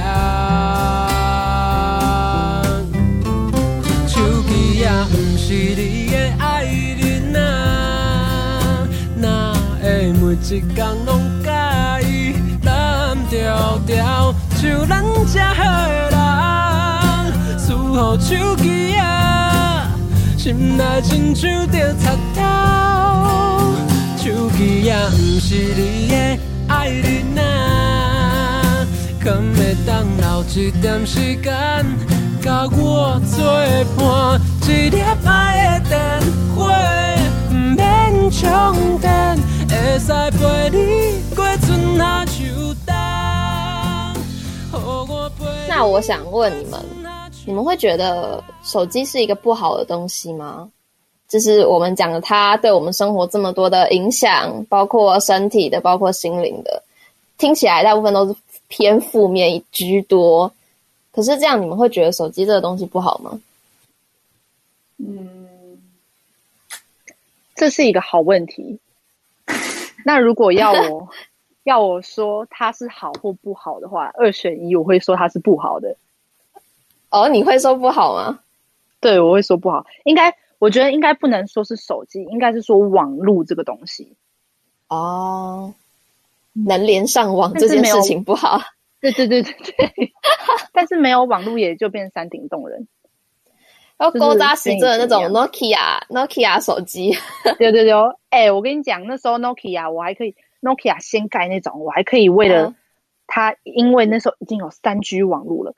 [5.48, 8.86] 是你的爱人啊，
[9.16, 12.34] 哪会每一天拢甲伊
[12.64, 19.90] 蓝调调，像咱这好的人，输予手机啊，
[20.38, 22.42] 心内亲像着插头。
[24.18, 26.38] 手机也不是你的
[26.68, 28.86] 爱人啊，
[29.24, 31.86] 敢会当留一点时间，
[32.42, 33.46] 甲我作
[33.96, 34.42] 伴？
[34.70, 35.98] 一粒爱的电
[36.54, 36.68] 话，
[37.48, 39.38] 不免充电，
[39.70, 42.44] 会使陪你过春夏秋
[42.86, 42.94] 冬。
[45.70, 46.86] 那我想问你们，
[47.46, 50.68] 你们会觉得手机是一个不好的东西吗？
[51.30, 56.84] 就是我们讲的，它对我们生活这么多的影响，包括身体的，包括心灵的，
[57.38, 58.36] 听起来大部分都是
[58.68, 60.52] 偏负面居多。
[61.14, 63.40] 可是这样，你们会觉得手机这个东西不好吗？
[64.98, 65.80] 嗯，
[67.56, 68.80] 这是一个好问题。
[70.06, 71.10] 那如果要我
[71.64, 75.98] 要我说它是好或不好的话，二选一，我会说它是不好的。
[77.10, 78.40] 哦，你会说不好吗？
[79.00, 80.36] 对，我会说不好，应该。
[80.60, 84.16] 我觉得应该不能说是手机，应该是说网络这个东西。
[84.88, 85.72] 哦，
[86.66, 88.60] 能连上网这件事情不好。
[89.00, 90.12] 对对对对对。
[90.74, 92.88] 但是没有网络也就变山顶洞人。
[94.00, 97.12] 要勾扎实的那种 Nokia Nokia 手机。
[97.58, 97.94] 对对对，
[98.30, 102.74] 哎、欸，我跟你讲，那时候 Nokia 我还可以 Nokia 掀盖那种，我还可以为了
[103.26, 105.74] 它，嗯、因为那时候已经有三 G 网络了，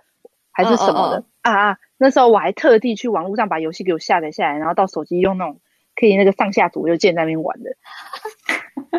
[0.52, 1.20] 还是什么的。
[1.20, 1.78] 嗯嗯嗯啊啊！
[1.98, 5.62] 那时候我还特地去网络上把游戏给我下载下来，然后到手机用那种
[5.96, 7.72] 可以那个上下左右键在那边玩的。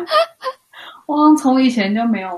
[1.05, 2.29] 我从以前就没有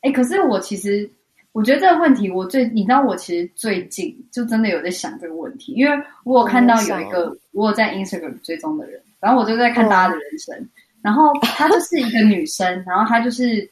[0.00, 1.10] 哎、欸，可是我其实
[1.52, 10.68] 我觉得这个问题，我最你知道，我其实最近就真的有在想这个问题，因为我有看到有一个我有在 Instagram 追踪的人，然后我就在看大家的人生，嗯、
[11.02, 13.70] 然后她就是一个女生，然后她就是。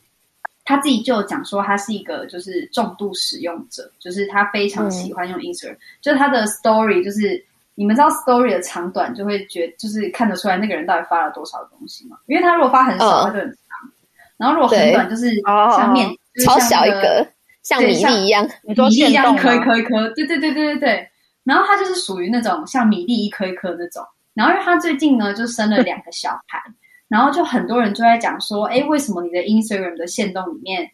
[0.62, 12.18] 她自己就讲说，她是一个就是重度使用者，就是她非常喜欢用 Instagram，、嗯、就是她的 Story，就是你们知道 Story 的长短就会觉，就是看得出来那个人到底发了多少东西嘛？
[12.26, 13.90] 因为他如果发很少，哦、他就很长；
[14.36, 16.08] 然后如果很短，就是像面、
[16.44, 17.26] 超小一个，
[17.62, 21.08] 像米粒一样，米粒一样一颗一颗一颗，对对对对对对。
[21.44, 24.04] 然后他就是属于那种像米粒一颗一颗那种。
[24.34, 26.60] 然后因为他最近呢，就生了两个小孩。
[27.08, 30.88] 然后就很多人就在讲说，哎，为什么你的 Instagram 的线动里面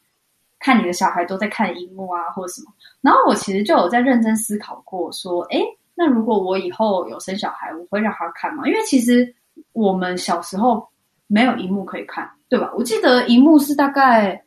[0.58, 2.72] 看你的小孩都在看荧幕啊，或者什么？
[3.02, 5.60] 然后我其实就有在认真思考过，说，哎，
[5.94, 8.66] 那如果我以后有生小孩，我会让他看吗？
[8.66, 9.30] 因为其实
[9.74, 10.88] 我们小时候
[11.26, 12.72] 没有荧幕可以看，对吧？
[12.74, 14.42] 我记得荧幕是大概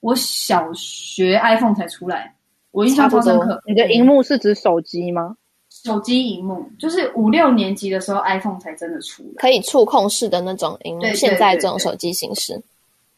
[0.00, 2.34] 我小学 iPhone 才出来，
[2.70, 3.60] 我印象超深刻。
[3.66, 5.36] 你的荧幕是指手机吗？
[5.70, 11.04] 手机荧幕就是五六年级的时候，iPhone 才真的出来，可以触控式的那种荧幕。
[11.14, 12.60] 现在这种手机形式，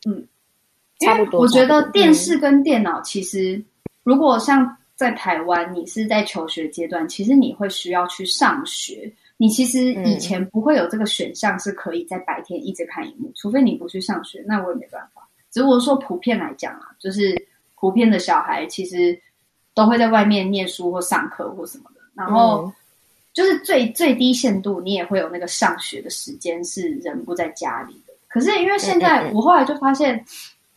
[0.05, 0.26] 嗯，
[1.01, 1.41] 差不多。
[1.41, 3.64] 我觉得电视跟电脑其实，嗯、
[4.03, 15.26] 如果像在台湾，你是在求学阶段，其实你会需要去上学，你其实以前不会有这个选项，是可以在白天一直看荧幕，嗯，除非你不去上学，那我也没办法。
[15.51, 17.34] 只不过说普遍来讲啊，就是
[17.74, 19.18] 普遍的小孩其实
[19.74, 22.72] 都会在外面念书或上课或什么的，然后
[23.32, 28.12] 就是最最低限度，你也会有那个上学的时间是人不在家里的。
[28.28, 30.24] 可是因为现在我后来就发现，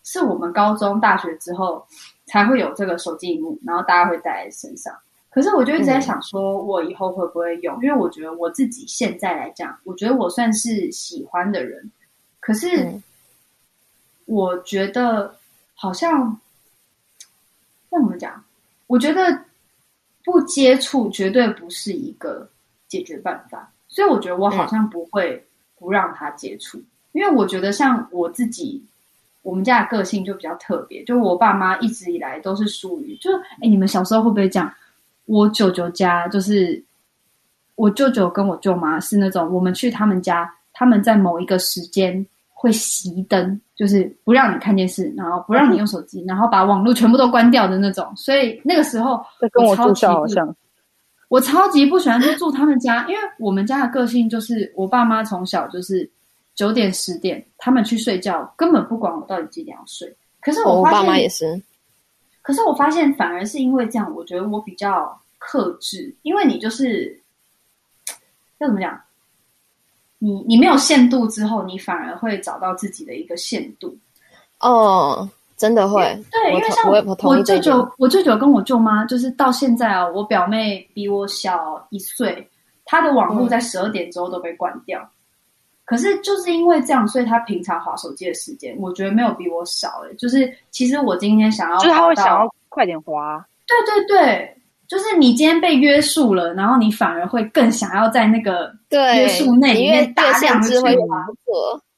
[0.04, 1.86] 是我们高中、大学之后
[2.26, 4.94] 才会有这个手机荧幕，然后大家会带在身上。
[5.30, 7.76] 可是我就一直在想，说我以后会不会用？
[7.84, 11.92] 因为我觉得我自己现在来讲，我觉得我算是喜欢的人，
[12.40, 12.88] 可是
[14.34, 15.38] 我觉得
[15.76, 16.40] 好像
[17.92, 18.44] 那怎么讲？
[18.88, 19.40] 我觉得
[20.24, 22.50] 不接触绝对不是一个
[22.88, 25.46] 解决办法，所以我觉得我好像不会
[25.78, 26.82] 不让他接触。
[27.12, 28.84] 因为我觉得像我自己，
[29.44, 33.30] 我们家的个性就比较特别，就我爸妈一直以来都是属于，就
[33.62, 34.74] 哎，你们小时候会不会这样？
[35.26, 36.84] 我舅舅家就是
[37.76, 42.26] 我舅舅跟我舅妈是那种，我们去他们家，他们在某一个时间
[42.64, 48.10] 会熄灯，就是不让你看电视，然后不让你用手机，嗯、然后把网络全部都关掉的那种。
[48.16, 50.56] 所以那个时候，跟我住校好像，
[51.28, 56.10] 我超级不喜欢去住他们家，因为我们家的个性就是，我爸妈从小就是。
[56.56, 60.16] 九点十点，他们去睡觉，根本不管我到底几点要睡。
[60.40, 61.60] 可是我发现，我爸妈也是。
[62.44, 66.16] 可是我发现，反而是因为这样，我觉得我比较克制。
[66.22, 67.20] 因为你就是
[68.60, 69.02] 要怎么讲？
[70.24, 73.94] 你你没有限度之后，你反而会找到自己的一个限度。
[74.62, 76.02] 哦，真的会。
[76.32, 82.48] 对，因为像我，舅舅，我舅舅跟我舅妈，就是到现在啊，我表妹比我小一岁，
[82.86, 85.02] 她的网络在十二点之后都被关掉。
[85.02, 85.10] 嗯
[85.86, 90.16] 可是就是因为这样，所以他平常划手机的时间，我觉得没有比我少诶、欸。
[90.16, 93.46] 就是其实我今天想要，就是他会想要快点划。
[93.68, 94.58] 对对对，
[94.94, 101.26] 就是你今天被约束了，然后你反而会更想要在那个约束内里面大量的去玩。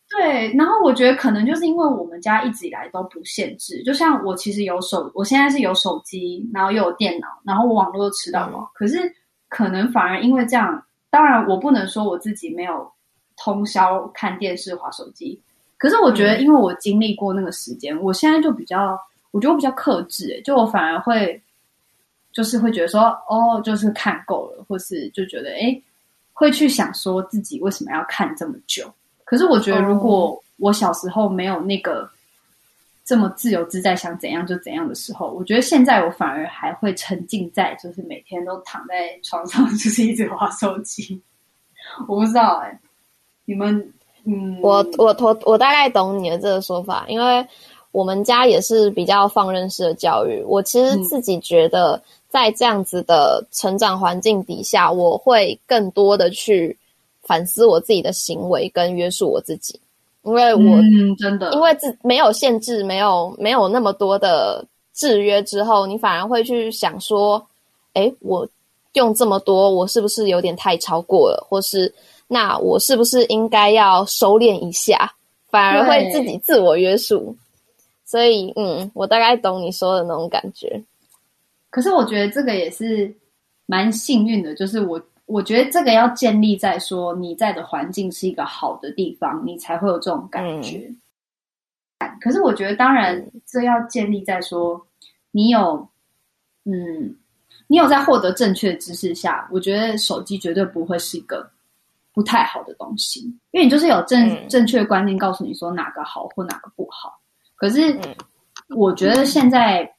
[0.10, 8.68] 对，然后我觉得可能就是因为我们家一直以来都不限制，就像我其实有手，我现在是有手机，然后又有电脑，然后我网络都吃到了、嗯。
[8.74, 8.98] 可是
[9.50, 12.90] 可能反而因为这样，当然我不能说我自己没有。
[13.38, 15.38] 通宵看电视、划手机，
[15.78, 18.98] 可是我觉得，因为我经历过那个时间，嗯，我现在就比较，
[19.32, 21.44] 我觉得我比较克制，欸，就我反而会，
[22.36, 25.82] 就是会觉得说，哦，就是看够了，或是就觉得，哎，
[26.34, 28.94] 会去想说自己为什么要看这么久。
[29.24, 32.08] 可是我觉得，如果我小时候没有那个
[33.04, 41.20] 这么自由自在，想怎样就怎样的时候，我觉得现在我反而还会沉浸在，就是每天都躺在床上， 就是一直玩手机。
[42.08, 42.80] 我不知道，欸，哎。
[43.48, 47.46] 你们，嗯，我我我我大概懂你的这个说法，因为
[47.92, 50.42] 我们家也是比较放任式的教育。
[50.48, 52.02] 我其实自己觉得，
[52.36, 56.78] 在这样子的成长环境底下，我会更多的去
[57.24, 59.80] 反思我自己的行为跟约束我自己，
[60.24, 67.42] 因为我、嗯、真的，因为自没有限制，没有没有那么多的制约之后，你反而会去想说，
[67.94, 68.46] 哎，我
[68.96, 71.94] 用这么多，我是不是有点太超过了，或是？
[72.28, 75.14] 那我是不是应该要收敛一下，
[75.50, 77.34] 反而会自己自我约束？
[78.06, 80.82] 所以，嗯，我大概懂你说的那种感觉。
[81.76, 83.14] 可是，我觉得这个也是
[83.66, 90.88] 蛮幸运的，就是我我觉得这个要建立在说你在的环境是一个好的地方，你才会有这种感觉。
[92.00, 92.18] 嗯。
[92.22, 94.88] 可是，我觉得当然这要建立在说
[95.32, 95.86] 你有，
[96.64, 97.14] 嗯，
[97.68, 101.52] 你有在获得正确的知识下，我觉得手机绝对不会是一个。
[102.14, 103.20] 不太好的东西，
[103.52, 107.20] 因为你就是有正、嗯、正确的观念告诉你说哪个好或哪个不好。
[107.58, 108.00] 可是，
[108.74, 109.94] 我觉得现在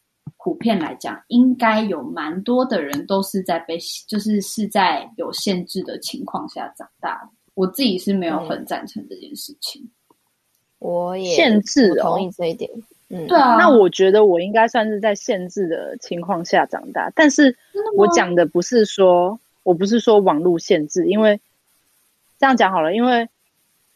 [0.47, 3.77] 普遍来讲，应该有蛮多的人都是在被，
[4.07, 7.31] 就是是在有限制的情况下长大的。
[7.55, 9.83] 我自己是没有很赞成这件事情。
[9.83, 9.91] 嗯、
[10.79, 12.71] 我也限制、哦，同意这一点。
[13.09, 13.57] 嗯，对啊。
[13.57, 17.59] 那我觉得我应该算是在限制的情况下长大，但是
[17.97, 21.41] 我讲的不是说，我不是说网络限制，因为。
[22.39, 23.27] 这样讲好了，因为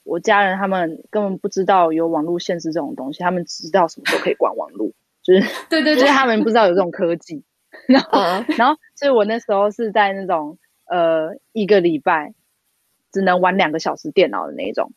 [0.03, 4.91] 我家人他们根本不知道有网络限制这种东西，他们只知道什么时候可以关网络，
[5.23, 7.45] 就是对对对，就是他们不知道有这种科技。
[7.87, 8.21] 然后，
[8.59, 12.35] 然后，所以我那时候是在那种呃一个礼拜
[13.13, 14.93] 只能玩两个小时电脑的那种，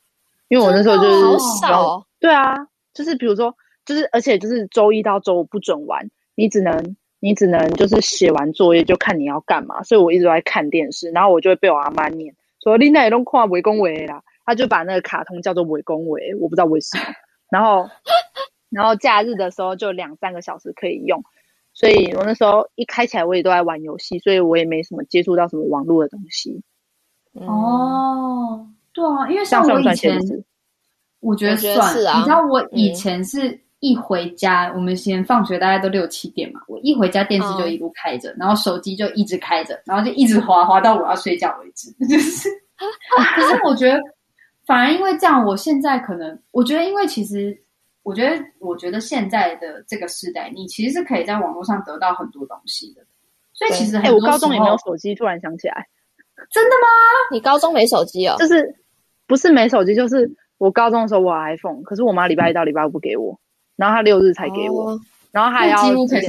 [0.47, 2.05] 因为我那时候就是好少哦。
[2.19, 3.55] 对啊，就是比如说，
[3.86, 12.36] 就是而且就是周一到周五不准玩，你只能你只能就是写完作业就看你要干嘛，所以我一直都在看电视，然后我就会被我阿妈念。
[12.61, 17.03] 说你那都看围攻围啦，他就把那个卡通叫做围攻围，我不知道为什么。
[17.51, 17.88] 然后，
[18.74, 21.24] 然后假日的时候就两三个小时可以用，
[21.74, 26.61] 所以我那时候一开起来我也都在玩游戏，所以我也没什么接触到什么网络的东西。
[27.34, 30.19] 哦，对啊，因为像我以前，
[31.19, 42.49] 我觉得算，得是啊、你知道我以前是一回家，嗯、我们先放学大概都六七点嘛，我一回家电视就一路开着，哦、然后手机就一直开着，然后就一直滑滑到我要睡觉为止， 就是。
[43.36, 44.01] 可是我觉得，
[44.65, 47.57] 反而因为这样，我现在可能，我觉得，因为其实，
[48.04, 53.01] 我觉得，我觉得现在的这个时代，你其实是可以在网络上得到很多东西的。
[53.54, 55.88] 所以其实，哎，我高中也没有手机，突然想起来，
[56.51, 56.88] 真的吗？
[57.32, 58.36] 你高中没手机哦？
[58.38, 58.76] 就是
[59.28, 63.39] 不是没手机，就是我高中的时候我有 iPhone，可是我妈礼拜一到礼拜五不给我，
[63.76, 64.99] 然后她六日才给我，哦、
[65.32, 66.28] 然后还要几乎可以起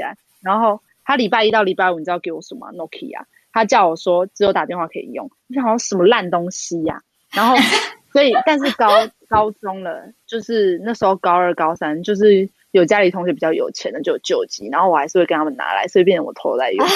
[0.00, 3.24] 来，然后她礼拜一到礼拜五，你知道给我什么？Nokia。
[3.52, 7.02] 她叫我说只有打电话可以用，我想好像什么烂东西呀、啊。
[7.36, 7.56] 然后，
[8.12, 8.88] 所以但是高
[9.34, 16.86] 高中了，就是那时候高二高三，就是有家里同学比较有钱的就有旧机，然后我还是会跟他们拿来，所以变成我偷来用。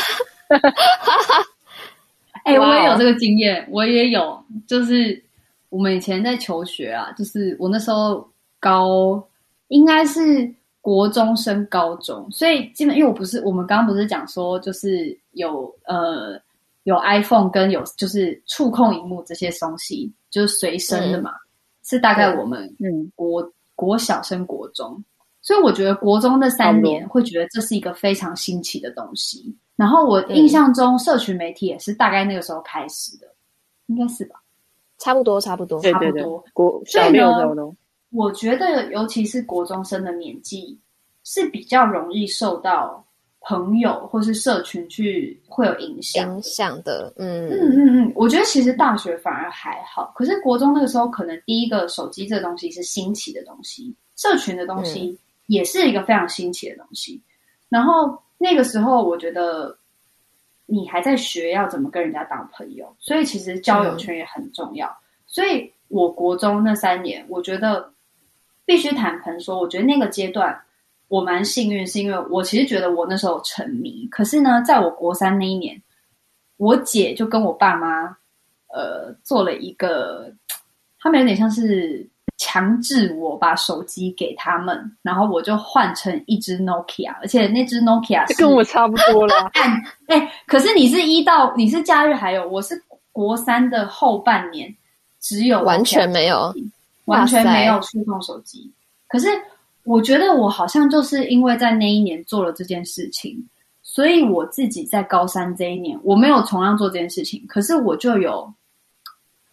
[2.45, 5.22] 哎、欸，我也有这个经验，我也有，就是
[5.68, 8.26] 我们以前在求学啊，就是我那时候
[8.61, 9.22] 高
[9.68, 16.41] 应该是国中升高中，所以基本因为我不是我们刚刚不是讲说就是有呃。
[16.84, 21.48] 有 iPhone 跟有就是触控荧幕这些东西，就是随身的嘛，嗯、
[21.89, 25.03] 是大概我们嗯国嗯国小升国中，
[25.41, 29.57] 所以我觉得国中那三年会觉得这是一个非常新奇的东西。
[29.74, 33.26] 然后我印象中社群媒体也是大概那个时候开始的，
[33.86, 34.36] 嗯、应该是吧？
[34.99, 36.45] 差不多，差不多，差不多。
[36.53, 37.74] 国小六差不多。
[38.11, 40.78] 我觉得尤其是国中生的年纪
[41.24, 43.03] 是比较容易受到。
[43.49, 57.15] 朋友或是社群去会有影响影响的，嗯嗯嗯嗯，我觉得其实大学反而还好，可是国中那个时候，可能第一个手机这东西是新奇的东西，社群的东西也是一个非常新奇的东西。
[57.15, 57.25] 嗯、
[57.71, 59.75] 然后那个时候，我觉得
[60.67, 64.87] 你还在学要怎么跟人家当朋友，所以其实交友圈也很重要。
[64.89, 67.91] 嗯、所以我国中那三年，我觉得
[68.67, 70.55] 必须坦诚说，我觉得那个阶段。
[71.09, 74.07] 我蛮幸运，是因为我其实觉得我那时候沉迷。
[74.11, 75.81] 可是呢，在我国三那一年，
[76.59, 78.15] 我姐就跟我爸妈，
[78.67, 80.31] 呃，做了一个，
[81.01, 82.07] 他们有点像是
[82.37, 89.35] 强制我把手机给他们，然后我就换成一只 Nokia，而且那只 Nokia 是跟我差不多了。
[90.09, 92.83] 哎、欸，可是你是一到你是假日还有，我是
[93.13, 94.77] 国三的后半年
[95.21, 96.55] 只有完全没有，
[97.07, 98.71] 完全没有触碰手机，
[99.09, 99.29] 可是。
[99.89, 103.43] 我觉得我好像就是因为在那一年做了这件事情，
[103.82, 108.53] 所以我自己在高三这一年我没有同样做这件事情，可是我就有，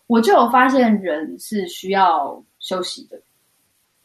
[0.07, 3.17] 我就有发现人是需要休息的，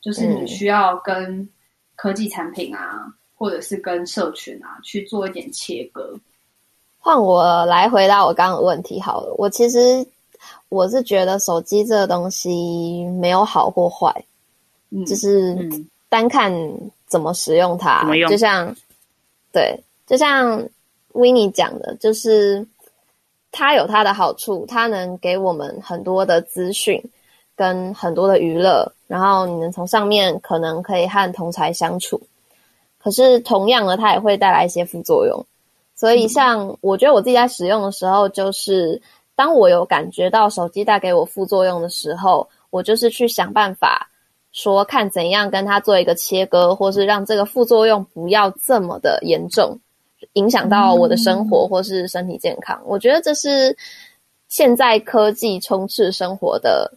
[0.01, 1.49] 就是你需要跟
[1.97, 6.17] 科技产品啊，嗯、或者是跟社群啊去做一点切割。
[7.01, 10.07] 换我来回答我刚刚的问题好了，我其实
[10.69, 14.25] 我是觉得手机这个东西没有好或坏，
[14.91, 15.55] 嗯，就是。
[15.55, 16.53] 嗯单看
[17.07, 18.75] 怎么使用它，用就像，
[19.53, 20.63] 对，就像
[21.13, 22.67] Winnie 讲的，就是
[23.53, 27.01] 它有它的好处，它能给我们很多的资讯
[27.55, 32.21] 跟很多的娱乐，然后你能从上面可能可以和同才相处。
[32.99, 35.47] 可是同样的，它也会带来一些副作用。
[35.95, 39.01] 所以，像我觉得我自己在使用的时候，就是
[39.37, 44.09] 当我有感觉到手机带给我副作用的时候，我就是去想办法。
[44.53, 49.79] 说看怎样跟他做一个切割，或是让这个副作用不要这么的严重，
[50.33, 52.77] 影响到我的生活或是身体健康。
[52.83, 53.77] 嗯、我觉得这是
[54.49, 56.93] 现在科技充斥生活的，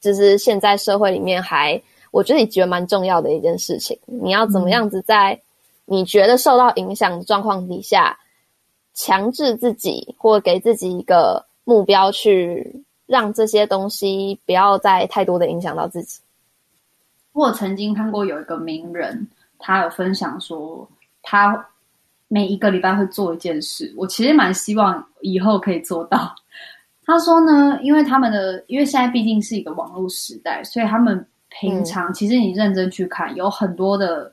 [0.00, 3.98] 就是现在社会里面还我觉得也觉得蛮重要的一件事情。
[4.06, 5.40] 你要怎么样子在
[5.84, 8.18] 你觉得受到影响的状况底下，
[8.92, 16.18] 强制自己或给自己一个目标，去让这些东西不要再太多的影响到自己。
[17.36, 19.28] 我曾经看过有一个名人，
[19.58, 20.88] 他有分享说，
[21.22, 21.68] 他
[22.28, 23.92] 每一个礼拜会做一件事。
[23.94, 26.34] 我其实蛮希望以后可以做到。
[27.04, 34.32] 他说呢，因为他们的，因为现在毕竟是一个网络时代，所以他们平常、嗯、其实你认真去看，有很多的，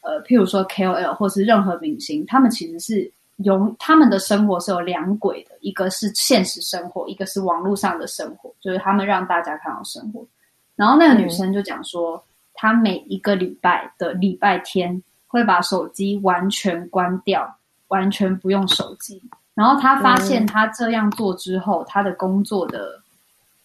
[0.00, 10.26] 呃，譬如说 KOL 或是任何明星，他们其实是有他们的生活是有两轨的，一个是现实生活，一个是网络上的生活，就是他们让大家看到生活。
[10.74, 12.16] 然后那个女生就讲说。
[12.16, 12.22] 嗯
[12.62, 17.58] 他每一个礼拜的礼拜天会把手机完全关掉，
[17.88, 19.20] 完全不用手机。
[19.52, 23.02] 然后他发现他这样做之后，他的工作的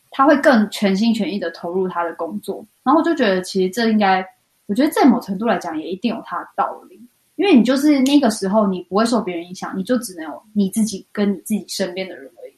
[0.10, 2.66] 他会更全心全意的投入他的工作。
[2.82, 4.28] 然后我就觉得，其实这应该，
[4.66, 7.00] 我觉得在某程度来讲也一定有他的道理，
[7.36, 12.54] 因为你就是那个时候你不会受别人影响，你就只能有你自己跟你自己身边的人而已。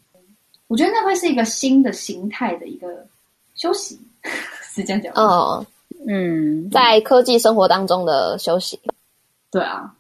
[0.68, 3.06] 我觉得那会是一个新的形态的一个
[3.56, 4.00] 休息，
[4.64, 5.14] 是这样讲。
[5.16, 5.66] 哦，
[6.08, 8.80] 嗯，在科技生活当中的休息。
[9.52, 9.93] 对啊，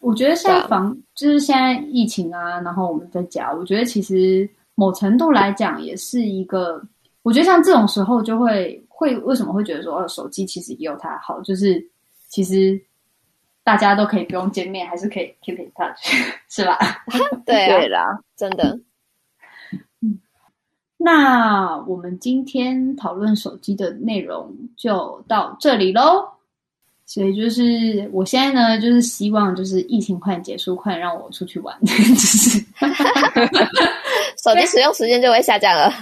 [0.00, 6.82] 我觉得现在防、啊、就是现在疫情啊，然后我们在家，我觉得其实某程度来讲也是一个，
[7.22, 11.82] 我觉得像这种时候就会会为什么会觉得说，哦，手机其实也有它好，就是
[12.28, 12.80] 其实。
[13.64, 15.96] 大家都可以不用见面，还是可以 keep in touch，
[16.50, 16.76] 是吧？
[17.46, 18.76] 对啊， 对啦，真的。
[21.02, 26.24] 那我们今天讨论手机的内容就到这里喽。
[27.04, 32.58] 所以就是我现在呢，就是希望就是疫情快结束，快让我出去玩， 就是
[34.42, 35.92] 手机使用时间就会下降了。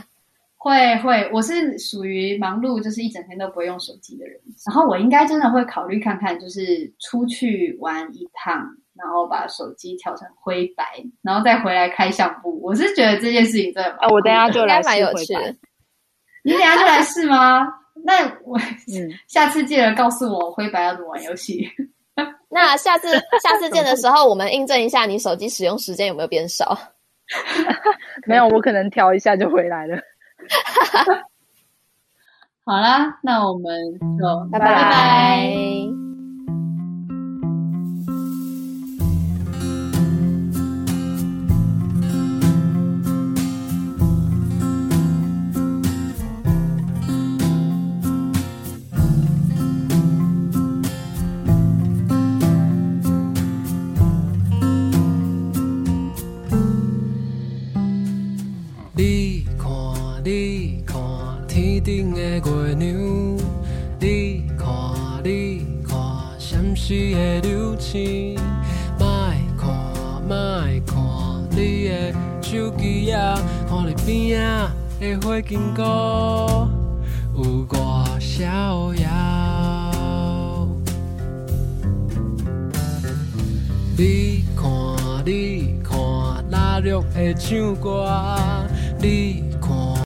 [0.63, 4.39] 会会，我是属于忙碌，就是一整天都不会用手机的人。
[4.67, 10.85] 然后我应该真的会考虑看看，就是出去玩一趟，然后把手机调成灰白，
[11.23, 12.61] 然后再回来开相簿。
[12.61, 15.57] 我是觉得这件事情真的，啊，我等下就来试灰白。
[16.45, 17.67] 你等下就来试吗？
[18.05, 21.67] 那我、嗯、 下次记得告诉我灰白要怎么玩游戏。
[22.51, 23.09] 那下次
[23.43, 26.79] 下次见的时候，我们印证一下你手机使用时间有没有变少？
[28.27, 29.97] 没有，我可能调一下就回来了。
[32.65, 34.67] 好啦，那我们就拜拜。
[34.67, 36.00] 拜拜。
[75.43, 76.69] 经过
[77.35, 80.69] 有我逍遥，
[83.97, 85.99] 你看，你看，
[86.49, 88.07] 那绿的唱歌。